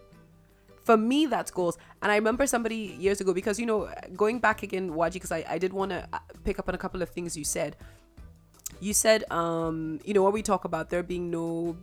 For 0.84 0.96
me, 0.98 1.26
that's 1.26 1.50
goals. 1.50 1.78
And 2.02 2.12
I 2.12 2.16
remember 2.16 2.46
somebody 2.46 2.96
years 3.00 3.20
ago 3.20 3.34
because 3.34 3.60
you 3.60 3.66
know, 3.66 3.90
going 4.16 4.40
back 4.40 4.62
again, 4.62 4.94
Waji, 4.94 5.14
because 5.14 5.32
I, 5.32 5.44
I 5.50 5.58
did 5.58 5.74
want 5.74 5.92
to 5.92 6.08
uh, 6.14 6.20
pick 6.44 6.60
up 6.60 6.68
on 6.68 6.76
a 6.76 6.80
couple 6.80 7.02
of 7.02 7.10
things 7.10 7.36
you 7.36 7.44
said 7.44 7.76
you 8.80 8.94
said 8.94 9.30
um 9.32 10.00
you 10.06 10.14
know 10.14 10.24
what 10.24 10.34
we 10.34 10.42
talk 10.42 10.66
about 10.66 10.90
there 10.90 11.04
being 11.04 11.30
no 11.30 11.76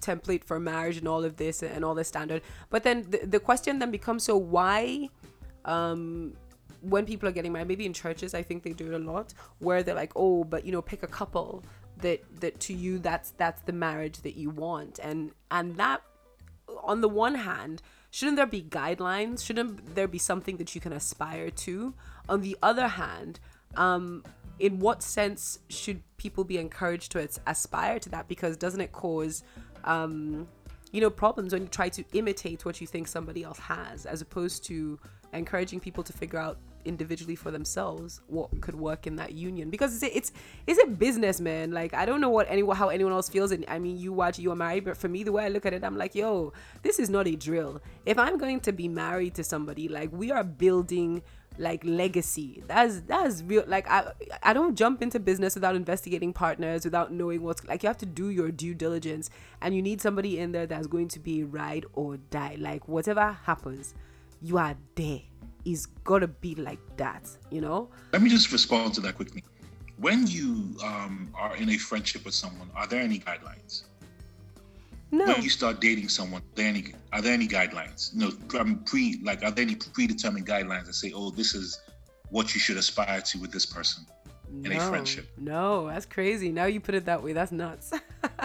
template 0.00 0.44
for 0.44 0.58
marriage 0.58 0.96
and 0.96 1.06
all 1.06 1.24
of 1.24 1.36
this 1.36 1.62
and 1.62 1.84
all 1.84 1.94
the 1.94 2.02
standard. 2.02 2.42
But 2.70 2.82
then 2.82 3.06
the, 3.08 3.18
the 3.24 3.38
question 3.38 3.78
then 3.78 3.90
becomes 3.90 4.24
so 4.24 4.36
why 4.36 5.08
um 5.64 6.34
when 6.80 7.06
people 7.06 7.28
are 7.28 7.32
getting 7.32 7.52
married 7.52 7.68
maybe 7.68 7.86
in 7.86 7.92
churches 7.92 8.34
i 8.34 8.42
think 8.42 8.64
they 8.64 8.72
do 8.72 8.88
it 8.88 8.94
a 8.94 8.98
lot 8.98 9.32
where 9.60 9.84
they're 9.84 9.94
like 9.94 10.10
oh 10.16 10.42
but 10.42 10.66
you 10.66 10.72
know 10.72 10.82
pick 10.82 11.04
a 11.04 11.06
couple 11.06 11.62
that 12.02 12.20
that 12.40 12.60
to 12.60 12.74
you 12.74 12.98
that's 12.98 13.30
that's 13.32 13.62
the 13.62 13.72
marriage 13.72 14.18
that 14.22 14.36
you 14.36 14.50
want. 14.50 14.98
And 15.02 15.32
and 15.50 15.76
that 15.76 16.02
on 16.82 17.00
the 17.00 17.08
one 17.08 17.34
hand 17.34 17.82
shouldn't 18.10 18.36
there 18.36 18.46
be 18.46 18.62
guidelines? 18.62 19.44
Shouldn't 19.44 19.94
there 19.94 20.08
be 20.08 20.18
something 20.18 20.58
that 20.58 20.74
you 20.74 20.80
can 20.80 20.92
aspire 20.92 21.50
to? 21.50 21.94
On 22.28 22.42
the 22.42 22.56
other 22.62 22.88
hand 22.88 23.40
um 23.76 24.22
in 24.62 24.78
what 24.78 25.02
sense 25.02 25.58
should 25.68 26.00
people 26.18 26.44
be 26.44 26.56
encouraged 26.56 27.10
to 27.10 27.28
aspire 27.48 27.98
to 27.98 28.08
that? 28.08 28.28
Because 28.28 28.56
doesn't 28.56 28.80
it 28.80 28.92
cause, 28.92 29.42
um, 29.82 30.46
you 30.92 31.00
know, 31.00 31.10
problems 31.10 31.52
when 31.52 31.62
you 31.62 31.68
try 31.68 31.88
to 31.88 32.04
imitate 32.12 32.64
what 32.64 32.80
you 32.80 32.86
think 32.86 33.08
somebody 33.08 33.42
else 33.42 33.58
has, 33.58 34.06
as 34.06 34.22
opposed 34.22 34.64
to 34.66 35.00
encouraging 35.32 35.80
people 35.80 36.04
to 36.04 36.12
figure 36.12 36.38
out 36.38 36.58
individually 36.84 37.36
for 37.36 37.52
themselves 37.52 38.20
what 38.26 38.60
could 38.60 38.76
work 38.76 39.08
in 39.08 39.16
that 39.16 39.32
union? 39.32 39.68
Because 39.68 40.00
it's 40.00 40.14
it's 40.14 40.32
it's 40.68 40.80
a 40.84 40.86
business 40.86 41.40
man. 41.40 41.72
Like 41.72 41.92
i 41.92 42.06
don't 42.06 42.20
know 42.20 42.30
what 42.30 42.46
anyone 42.48 42.76
how 42.76 42.88
anyone 42.88 43.12
else 43.12 43.28
feels 43.28 43.50
and 43.50 43.64
i 43.66 43.80
mean 43.80 43.98
you 43.98 44.12
watch 44.12 44.38
you 44.38 44.52
are 44.52 44.56
married 44.56 44.84
but 44.84 44.96
for 44.96 45.08
me 45.08 45.22
the 45.24 45.32
way 45.32 45.44
i 45.44 45.48
look 45.48 45.64
at 45.64 45.72
it 45.72 45.84
i'm 45.84 45.96
like 45.96 46.14
yo 46.14 46.52
this 46.82 46.98
is 46.98 47.10
not 47.10 47.26
a 47.26 47.34
drill. 47.34 47.80
If 48.06 48.18
i'm 48.18 48.38
going 48.38 48.60
to 48.60 48.72
be 48.72 48.86
married 48.86 49.34
to 49.34 49.44
somebody 49.44 49.88
like 49.88 50.12
we 50.12 50.30
are 50.30 50.44
building 50.44 51.22
like 51.58 51.82
legacy. 51.84 52.62
That's 52.66 53.00
that's 53.00 53.42
real 53.42 53.64
like 53.66 53.88
i 53.88 54.12
i 54.42 54.52
don't 54.52 54.74
jump 54.76 55.02
into 55.02 55.18
business 55.18 55.54
without 55.54 55.76
investigating 55.76 56.32
partners 56.32 56.84
without 56.84 57.12
knowing 57.12 57.42
what's 57.42 57.64
like 57.64 57.82
you 57.82 57.88
have 57.88 57.98
to 57.98 58.06
do 58.06 58.30
your 58.30 58.50
due 58.50 58.74
diligence 58.74 59.30
and 59.60 59.74
you 59.74 59.82
need 59.82 60.00
somebody 60.00 60.38
in 60.38 60.52
there 60.52 60.66
that's 60.66 60.86
going 60.86 61.08
to 61.08 61.20
be 61.20 61.44
ride 61.44 61.84
or 61.94 62.16
die. 62.16 62.56
Like 62.58 62.88
whatever 62.88 63.32
happens 63.44 63.94
you 64.40 64.58
are 64.58 64.76
there. 64.94 65.20
Is 65.64 65.86
gotta 66.02 66.26
be 66.26 66.56
like 66.56 66.80
that 66.96 67.28
you 67.50 67.60
know? 67.60 67.88
Let 68.12 68.20
me 68.20 68.28
just 68.30 68.50
respond 68.50 68.94
to 68.94 69.00
that 69.02 69.14
quickly. 69.14 69.44
When 69.96 70.26
you 70.26 70.74
um, 70.82 71.30
are 71.34 71.54
in 71.54 71.68
a 71.68 71.78
friendship 71.78 72.24
with 72.24 72.34
someone 72.34 72.68
are 72.74 72.88
there 72.88 73.00
any 73.00 73.20
guidelines 73.20 73.84
no. 75.12 75.26
When 75.26 75.42
you 75.42 75.50
start 75.50 75.80
dating 75.80 76.08
someone, 76.08 76.40
are 76.40 76.54
there 76.54 76.68
any 76.68 76.94
are 77.12 77.20
there 77.20 77.34
any 77.34 77.46
guidelines? 77.46 78.14
No, 78.14 78.30
pre 78.86 79.20
like 79.22 79.44
are 79.44 79.50
there 79.50 79.64
any 79.64 79.74
predetermined 79.74 80.46
guidelines 80.46 80.86
that 80.86 80.94
say, 80.94 81.12
oh, 81.14 81.30
this 81.30 81.54
is 81.54 81.80
what 82.30 82.54
you 82.54 82.60
should 82.60 82.78
aspire 82.78 83.20
to 83.20 83.38
with 83.38 83.52
this 83.52 83.66
person 83.66 84.06
in 84.48 84.62
no, 84.62 84.76
a 84.78 84.80
friendship? 84.88 85.28
No, 85.36 85.86
that's 85.86 86.06
crazy. 86.06 86.50
Now 86.50 86.64
you 86.64 86.80
put 86.80 86.94
it 86.94 87.04
that 87.04 87.22
way. 87.22 87.34
That's 87.34 87.52
nuts. 87.52 87.92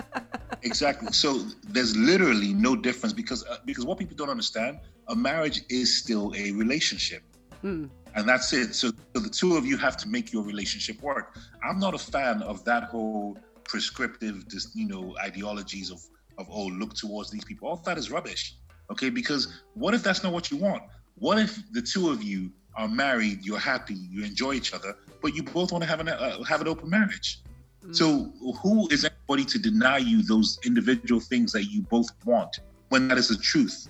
exactly. 0.62 1.14
So 1.14 1.40
there's 1.70 1.96
literally 1.96 2.54
no 2.54 2.76
difference 2.76 3.14
because 3.14 3.46
uh, 3.46 3.60
because 3.66 3.86
what 3.86 3.98
people 3.98 4.18
don't 4.18 4.30
understand, 4.30 4.80
a 5.08 5.16
marriage 5.16 5.62
is 5.70 5.98
still 5.98 6.34
a 6.36 6.52
relationship. 6.52 7.24
Hmm. 7.62 7.86
And 8.16 8.28
that's 8.28 8.52
it. 8.52 8.76
So, 8.76 8.92
so 9.14 9.22
the 9.22 9.30
two 9.30 9.56
of 9.56 9.66
you 9.66 9.78
have 9.78 9.96
to 9.98 10.10
make 10.10 10.34
your 10.34 10.44
relationship 10.44 11.02
work. 11.02 11.38
I'm 11.64 11.80
not 11.80 11.94
a 11.94 11.98
fan 11.98 12.42
of 12.42 12.66
that 12.66 12.86
whole 12.86 13.38
prescriptive, 13.64 14.48
just 14.50 14.76
you 14.76 14.88
know, 14.88 15.16
ideologies 15.22 15.92
of 15.92 16.02
of 16.38 16.48
oh 16.50 16.68
look 16.68 16.94
towards 16.94 17.30
these 17.30 17.44
people. 17.44 17.68
All 17.68 17.78
that 17.78 17.98
is 17.98 18.12
rubbish 18.12 18.56
okay? 18.92 19.10
Because 19.10 19.62
what 19.74 19.94
if 19.94 20.04
that's 20.04 20.24
not 20.24 20.34
what 20.34 20.52
you 20.52 20.58
want? 20.58 20.84
What 21.18 21.40
if 21.40 21.60
the 21.72 21.82
two 21.82 22.10
of 22.10 22.24
you 22.24 22.52
are 22.76 22.88
married 22.88 23.44
you're 23.44 23.58
happy 23.58 23.96
you 23.96 24.24
enjoy 24.24 24.54
each 24.54 24.72
other 24.72 24.96
but 25.24 25.36
you 25.36 25.42
both 25.42 25.72
want 25.72 25.84
to 25.84 25.90
have 25.90 26.00
an 26.00 26.10
uh, 26.10 26.44
have 26.44 26.62
an 26.62 26.68
open 26.68 26.90
marriage? 26.90 27.42
Mm. 27.84 27.96
so 27.96 28.32
who 28.62 28.88
is 28.90 29.06
anybody 29.06 29.46
to 29.46 29.60
deny 29.60 29.98
you 29.98 30.22
those 30.24 30.60
individual 30.66 31.20
things 31.20 31.52
that 31.52 31.66
you 31.66 31.82
both 31.84 32.10
want 32.26 32.60
when 32.90 33.08
that 33.08 33.18
is 33.18 33.30
the 33.30 33.38
truth? 33.38 33.88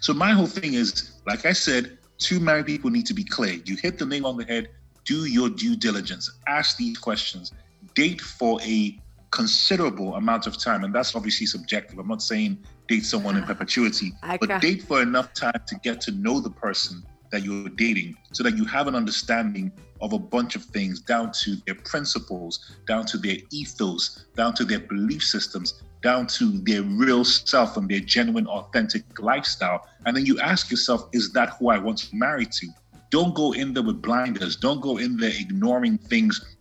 So 0.00 0.12
my 0.12 0.32
whole 0.32 0.46
thing 0.46 0.74
is 0.74 1.12
like 1.26 1.46
i 1.46 1.52
said 1.52 1.98
two 2.18 2.40
married 2.40 2.66
people 2.66 2.90
need 2.90 3.06
to 3.06 3.14
be 3.14 3.24
clear. 3.24 3.54
You 3.64 3.76
hit 3.76 3.98
the 3.98 4.04
nail 4.04 4.26
on 4.26 4.36
the 4.36 4.44
head. 4.44 4.68
Do 5.06 5.24
your 5.24 5.48
due 5.48 5.74
diligence. 5.74 6.30
Ask 6.46 6.76
these 6.76 6.98
questions. 6.98 7.52
Date 7.94 8.20
for 8.20 8.60
a 8.60 9.00
considerable 9.30 10.16
amount 10.16 10.46
of 10.46 10.58
time, 10.58 10.84
and 10.84 10.94
that's 10.94 11.14
obviously 11.14 11.46
subjective. 11.46 11.98
I'm 11.98 12.08
not 12.08 12.22
saying 12.22 12.58
date 12.88 13.04
someone 13.04 13.36
in 13.36 13.44
ah, 13.44 13.46
perpetuity, 13.46 14.12
I 14.22 14.36
but 14.38 14.60
date 14.60 14.82
for 14.82 15.02
enough 15.02 15.32
time 15.34 15.62
to 15.66 15.74
get 15.76 16.00
to 16.02 16.12
know 16.12 16.40
the 16.40 16.50
person 16.50 17.02
that 17.30 17.44
you're 17.44 17.68
dating 17.68 18.16
so 18.32 18.42
that 18.42 18.56
you 18.56 18.64
have 18.64 18.88
an 18.88 18.94
understanding 18.94 19.70
of 20.00 20.12
a 20.12 20.18
bunch 20.18 20.56
of 20.56 20.64
things 20.64 21.00
down 21.00 21.30
to 21.30 21.56
their 21.66 21.74
principles, 21.76 22.76
down 22.88 23.06
to 23.06 23.18
their 23.18 23.36
ethos, 23.52 24.24
down 24.36 24.54
to 24.54 24.64
their 24.64 24.80
belief 24.80 25.22
systems, 25.22 25.82
down 26.02 26.26
to 26.26 26.58
their 26.62 26.82
real 26.82 27.24
self 27.24 27.76
and 27.76 27.88
their 27.88 28.00
genuine, 28.00 28.46
authentic 28.46 29.20
lifestyle. 29.20 29.86
And 30.06 30.16
then 30.16 30.26
you 30.26 30.40
ask 30.40 30.70
yourself, 30.70 31.08
is 31.12 31.32
that 31.32 31.50
who 31.58 31.68
I 31.68 31.78
want 31.78 31.98
to 31.98 32.16
marry 32.16 32.46
to? 32.46 32.66
Don't 33.10 33.34
go 33.34 33.52
in 33.52 33.74
there 33.74 33.82
with 33.82 34.00
blinders. 34.00 34.56
Don't 34.56 34.80
go 34.80 34.96
in 34.96 35.16
there 35.16 35.32
ignoring 35.38 35.98
things 35.98 36.56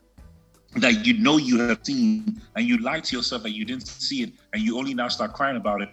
that 0.76 1.06
you 1.06 1.18
know 1.18 1.38
you 1.38 1.60
have 1.60 1.80
seen 1.84 2.42
and 2.56 2.66
you 2.66 2.78
lie 2.78 3.00
to 3.00 3.16
yourself 3.16 3.44
that 3.44 3.52
you 3.52 3.66
didn't 3.66 3.88
see 3.88 4.24
it 4.24 4.34
and 4.54 4.62
you 4.62 4.78
only 4.78 4.94
now 4.94 5.08
start 5.08 5.34
crying 5.34 5.58
about 5.58 5.82
it 5.82 5.90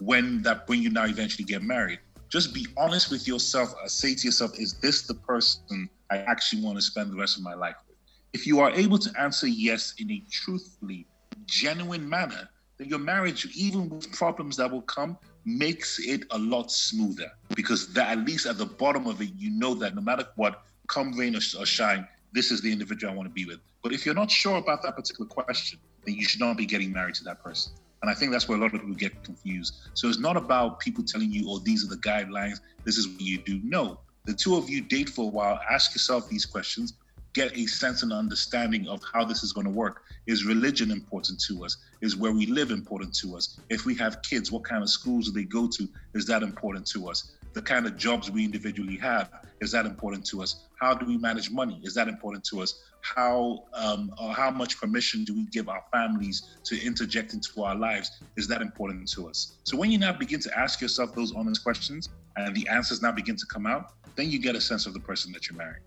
when 0.00 0.42
that 0.42 0.68
when 0.68 0.82
you 0.82 0.90
now 0.90 1.04
eventually 1.04 1.44
get 1.44 1.62
married 1.62 1.98
just 2.28 2.52
be 2.52 2.66
honest 2.76 3.10
with 3.10 3.28
yourself 3.28 3.74
say 3.86 4.14
to 4.14 4.26
yourself 4.26 4.58
is 4.58 4.74
this 4.74 5.02
the 5.02 5.14
person 5.14 5.88
i 6.10 6.18
actually 6.18 6.60
want 6.60 6.76
to 6.76 6.82
spend 6.82 7.10
the 7.12 7.16
rest 7.16 7.36
of 7.36 7.42
my 7.42 7.54
life 7.54 7.76
with 7.88 7.96
if 8.32 8.46
you 8.46 8.58
are 8.58 8.70
able 8.72 8.98
to 8.98 9.10
answer 9.18 9.46
yes 9.46 9.94
in 9.98 10.10
a 10.10 10.22
truthfully 10.30 11.06
genuine 11.46 12.06
manner 12.06 12.48
then 12.78 12.88
your 12.88 12.98
marriage 12.98 13.46
even 13.56 13.88
with 13.88 14.10
problems 14.12 14.56
that 14.56 14.70
will 14.70 14.82
come 14.82 15.16
makes 15.44 16.00
it 16.00 16.24
a 16.32 16.38
lot 16.38 16.70
smoother 16.72 17.30
because 17.54 17.92
that 17.92 18.08
at 18.08 18.24
least 18.26 18.44
at 18.44 18.58
the 18.58 18.66
bottom 18.66 19.06
of 19.06 19.22
it 19.22 19.30
you 19.36 19.50
know 19.50 19.72
that 19.72 19.94
no 19.94 20.02
matter 20.02 20.26
what 20.34 20.64
come 20.88 21.12
rain 21.12 21.36
or 21.36 21.40
shine 21.40 22.06
this 22.36 22.50
is 22.50 22.60
the 22.60 22.70
individual 22.70 23.12
I 23.12 23.16
want 23.16 23.28
to 23.28 23.32
be 23.32 23.46
with. 23.46 23.60
But 23.86 23.94
if 23.94 24.04
you're 24.04 24.16
not 24.16 24.32
sure 24.32 24.56
about 24.56 24.82
that 24.82 24.96
particular 24.96 25.28
question, 25.28 25.78
then 26.04 26.16
you 26.16 26.24
should 26.24 26.40
not 26.40 26.56
be 26.56 26.66
getting 26.66 26.90
married 26.90 27.14
to 27.14 27.24
that 27.24 27.40
person. 27.40 27.72
And 28.02 28.10
I 28.10 28.14
think 28.14 28.32
that's 28.32 28.48
where 28.48 28.58
a 28.58 28.60
lot 28.60 28.74
of 28.74 28.80
people 28.80 28.96
get 28.96 29.22
confused. 29.22 29.76
So 29.94 30.08
it's 30.08 30.18
not 30.18 30.36
about 30.36 30.80
people 30.80 31.04
telling 31.04 31.30
you, 31.30 31.44
oh, 31.48 31.60
these 31.60 31.84
are 31.84 31.86
the 31.86 32.02
guidelines, 32.02 32.58
this 32.82 32.98
is 32.98 33.06
what 33.06 33.20
you 33.20 33.38
do. 33.38 33.60
No, 33.62 34.00
the 34.24 34.34
two 34.34 34.56
of 34.56 34.68
you 34.68 34.80
date 34.80 35.08
for 35.08 35.26
a 35.26 35.28
while, 35.28 35.60
ask 35.70 35.94
yourself 35.94 36.28
these 36.28 36.44
questions, 36.44 36.94
get 37.32 37.56
a 37.56 37.66
sense 37.66 38.02
and 38.02 38.12
understanding 38.12 38.88
of 38.88 39.00
how 39.14 39.24
this 39.24 39.44
is 39.44 39.52
going 39.52 39.66
to 39.66 39.72
work. 39.72 40.02
Is 40.26 40.44
religion 40.44 40.90
important 40.90 41.40
to 41.42 41.64
us? 41.64 41.76
Is 42.00 42.16
where 42.16 42.32
we 42.32 42.46
live 42.46 42.72
important 42.72 43.14
to 43.18 43.36
us? 43.36 43.60
If 43.70 43.86
we 43.86 43.94
have 43.98 44.20
kids, 44.22 44.50
what 44.50 44.64
kind 44.64 44.82
of 44.82 44.90
schools 44.90 45.26
do 45.26 45.32
they 45.32 45.44
go 45.44 45.68
to? 45.68 45.88
Is 46.14 46.26
that 46.26 46.42
important 46.42 46.88
to 46.88 47.08
us? 47.08 47.36
The 47.56 47.62
kind 47.62 47.86
of 47.86 47.96
jobs 47.96 48.30
we 48.30 48.44
individually 48.44 48.98
have 48.98 49.30
is 49.62 49.72
that 49.72 49.86
important 49.86 50.26
to 50.26 50.42
us 50.42 50.66
how 50.78 50.92
do 50.92 51.06
we 51.06 51.16
manage 51.16 51.50
money 51.50 51.80
is 51.84 51.94
that 51.94 52.06
important 52.06 52.44
to 52.44 52.60
us 52.60 52.82
how 53.00 53.64
um, 53.72 54.12
or 54.20 54.34
how 54.34 54.50
much 54.50 54.78
permission 54.78 55.24
do 55.24 55.34
we 55.34 55.46
give 55.46 55.66
our 55.66 55.82
families 55.90 56.58
to 56.64 56.78
interject 56.84 57.32
into 57.32 57.62
our 57.62 57.74
lives 57.74 58.10
is 58.36 58.46
that 58.46 58.60
important 58.60 59.10
to 59.10 59.26
us 59.26 59.56
so 59.64 59.74
when 59.74 59.90
you 59.90 59.96
now 59.96 60.12
begin 60.12 60.38
to 60.38 60.50
ask 60.58 60.82
yourself 60.82 61.14
those 61.14 61.34
honest 61.34 61.62
questions 61.64 62.10
and 62.36 62.54
the 62.54 62.68
answers 62.68 63.00
now 63.00 63.10
begin 63.10 63.36
to 63.36 63.46
come 63.46 63.66
out 63.66 63.94
then 64.16 64.30
you 64.30 64.38
get 64.38 64.54
a 64.54 64.60
sense 64.60 64.84
of 64.84 64.92
the 64.92 65.00
person 65.00 65.32
that 65.32 65.48
you're 65.48 65.56
marrying 65.56 65.82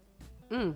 mm. 0.52 0.76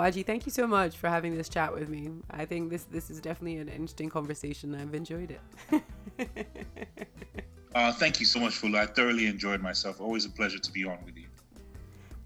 Waji, 0.00 0.24
thank 0.24 0.46
you 0.46 0.50
so 0.50 0.66
much 0.66 0.96
for 0.96 1.08
having 1.08 1.36
this 1.36 1.50
chat 1.50 1.72
with 1.72 1.88
me. 1.88 2.08
I 2.30 2.46
think 2.46 2.70
this 2.70 2.84
this 2.84 3.10
is 3.10 3.20
definitely 3.20 3.58
an 3.58 3.68
interesting 3.68 4.08
conversation. 4.08 4.74
I've 4.74 4.94
enjoyed 4.94 5.36
it. 5.68 5.84
Uh, 7.74 7.92
thank 7.92 8.20
you 8.20 8.26
so 8.26 8.38
much, 8.38 8.60
Folu. 8.60 8.76
I 8.76 8.86
thoroughly 8.86 9.26
enjoyed 9.26 9.62
myself. 9.62 10.00
Always 10.00 10.26
a 10.26 10.30
pleasure 10.30 10.58
to 10.58 10.72
be 10.72 10.84
on 10.84 10.98
with 11.04 11.16
you. 11.16 11.26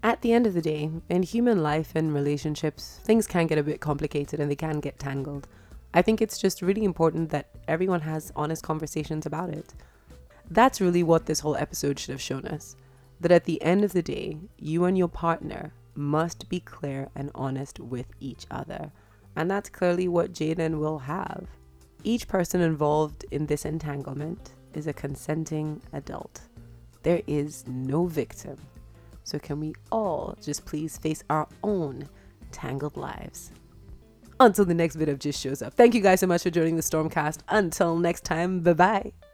At 0.03 0.21
the 0.21 0.33
end 0.33 0.45
of 0.45 0.53
the 0.53 0.61
day, 0.61 0.91
in 1.09 1.23
human 1.23 1.63
life 1.63 1.93
and 1.95 2.13
relationships, 2.13 2.99
things 3.03 3.27
can 3.27 3.47
get 3.47 3.57
a 3.57 3.63
bit 3.63 3.79
complicated 3.79 4.39
and 4.39 4.51
they 4.51 4.55
can 4.55 4.79
get 4.79 4.99
tangled. 4.99 5.47
I 5.93 6.01
think 6.01 6.21
it's 6.21 6.37
just 6.37 6.61
really 6.61 6.83
important 6.83 7.29
that 7.29 7.49
everyone 7.67 8.01
has 8.01 8.31
honest 8.35 8.61
conversations 8.61 9.25
about 9.25 9.49
it. 9.49 9.73
That's 10.49 10.81
really 10.81 11.03
what 11.03 11.25
this 11.25 11.39
whole 11.39 11.55
episode 11.55 11.97
should 11.97 12.11
have 12.11 12.21
shown 12.21 12.45
us. 12.45 12.75
That 13.19 13.31
at 13.31 13.45
the 13.45 13.61
end 13.61 13.83
of 13.83 13.93
the 13.93 14.03
day, 14.03 14.37
you 14.57 14.85
and 14.85 14.97
your 14.97 15.07
partner 15.07 15.71
must 15.95 16.47
be 16.49 16.59
clear 16.59 17.09
and 17.15 17.31
honest 17.33 17.79
with 17.79 18.07
each 18.19 18.45
other. 18.51 18.91
And 19.35 19.49
that's 19.49 19.69
clearly 19.69 20.07
what 20.07 20.33
Jada 20.33 20.59
and 20.59 20.79
Will 20.79 20.99
have. 20.99 21.47
Each 22.03 22.27
person 22.27 22.61
involved 22.61 23.25
in 23.31 23.47
this 23.47 23.65
entanglement 23.65 24.53
is 24.77 24.87
a 24.87 24.93
consenting 24.93 25.81
adult. 25.91 26.41
There 27.03 27.21
is 27.27 27.65
no 27.67 28.05
victim. 28.05 28.57
So, 29.23 29.39
can 29.39 29.59
we 29.59 29.73
all 29.91 30.37
just 30.41 30.65
please 30.65 30.97
face 30.97 31.23
our 31.29 31.47
own 31.63 32.07
tangled 32.51 32.95
lives? 32.95 33.51
Until 34.39 34.65
the 34.65 34.73
next 34.73 34.95
bit 34.95 35.09
of 35.09 35.19
Just 35.19 35.41
shows 35.41 35.61
up. 35.61 35.73
Thank 35.73 35.95
you 35.95 36.01
guys 36.01 36.19
so 36.19 36.27
much 36.27 36.43
for 36.43 36.51
joining 36.51 36.75
the 36.75 36.83
Stormcast. 36.83 37.39
Until 37.49 37.97
next 37.97 38.23
time, 38.23 38.61
bye 38.61 38.73
bye. 38.73 39.26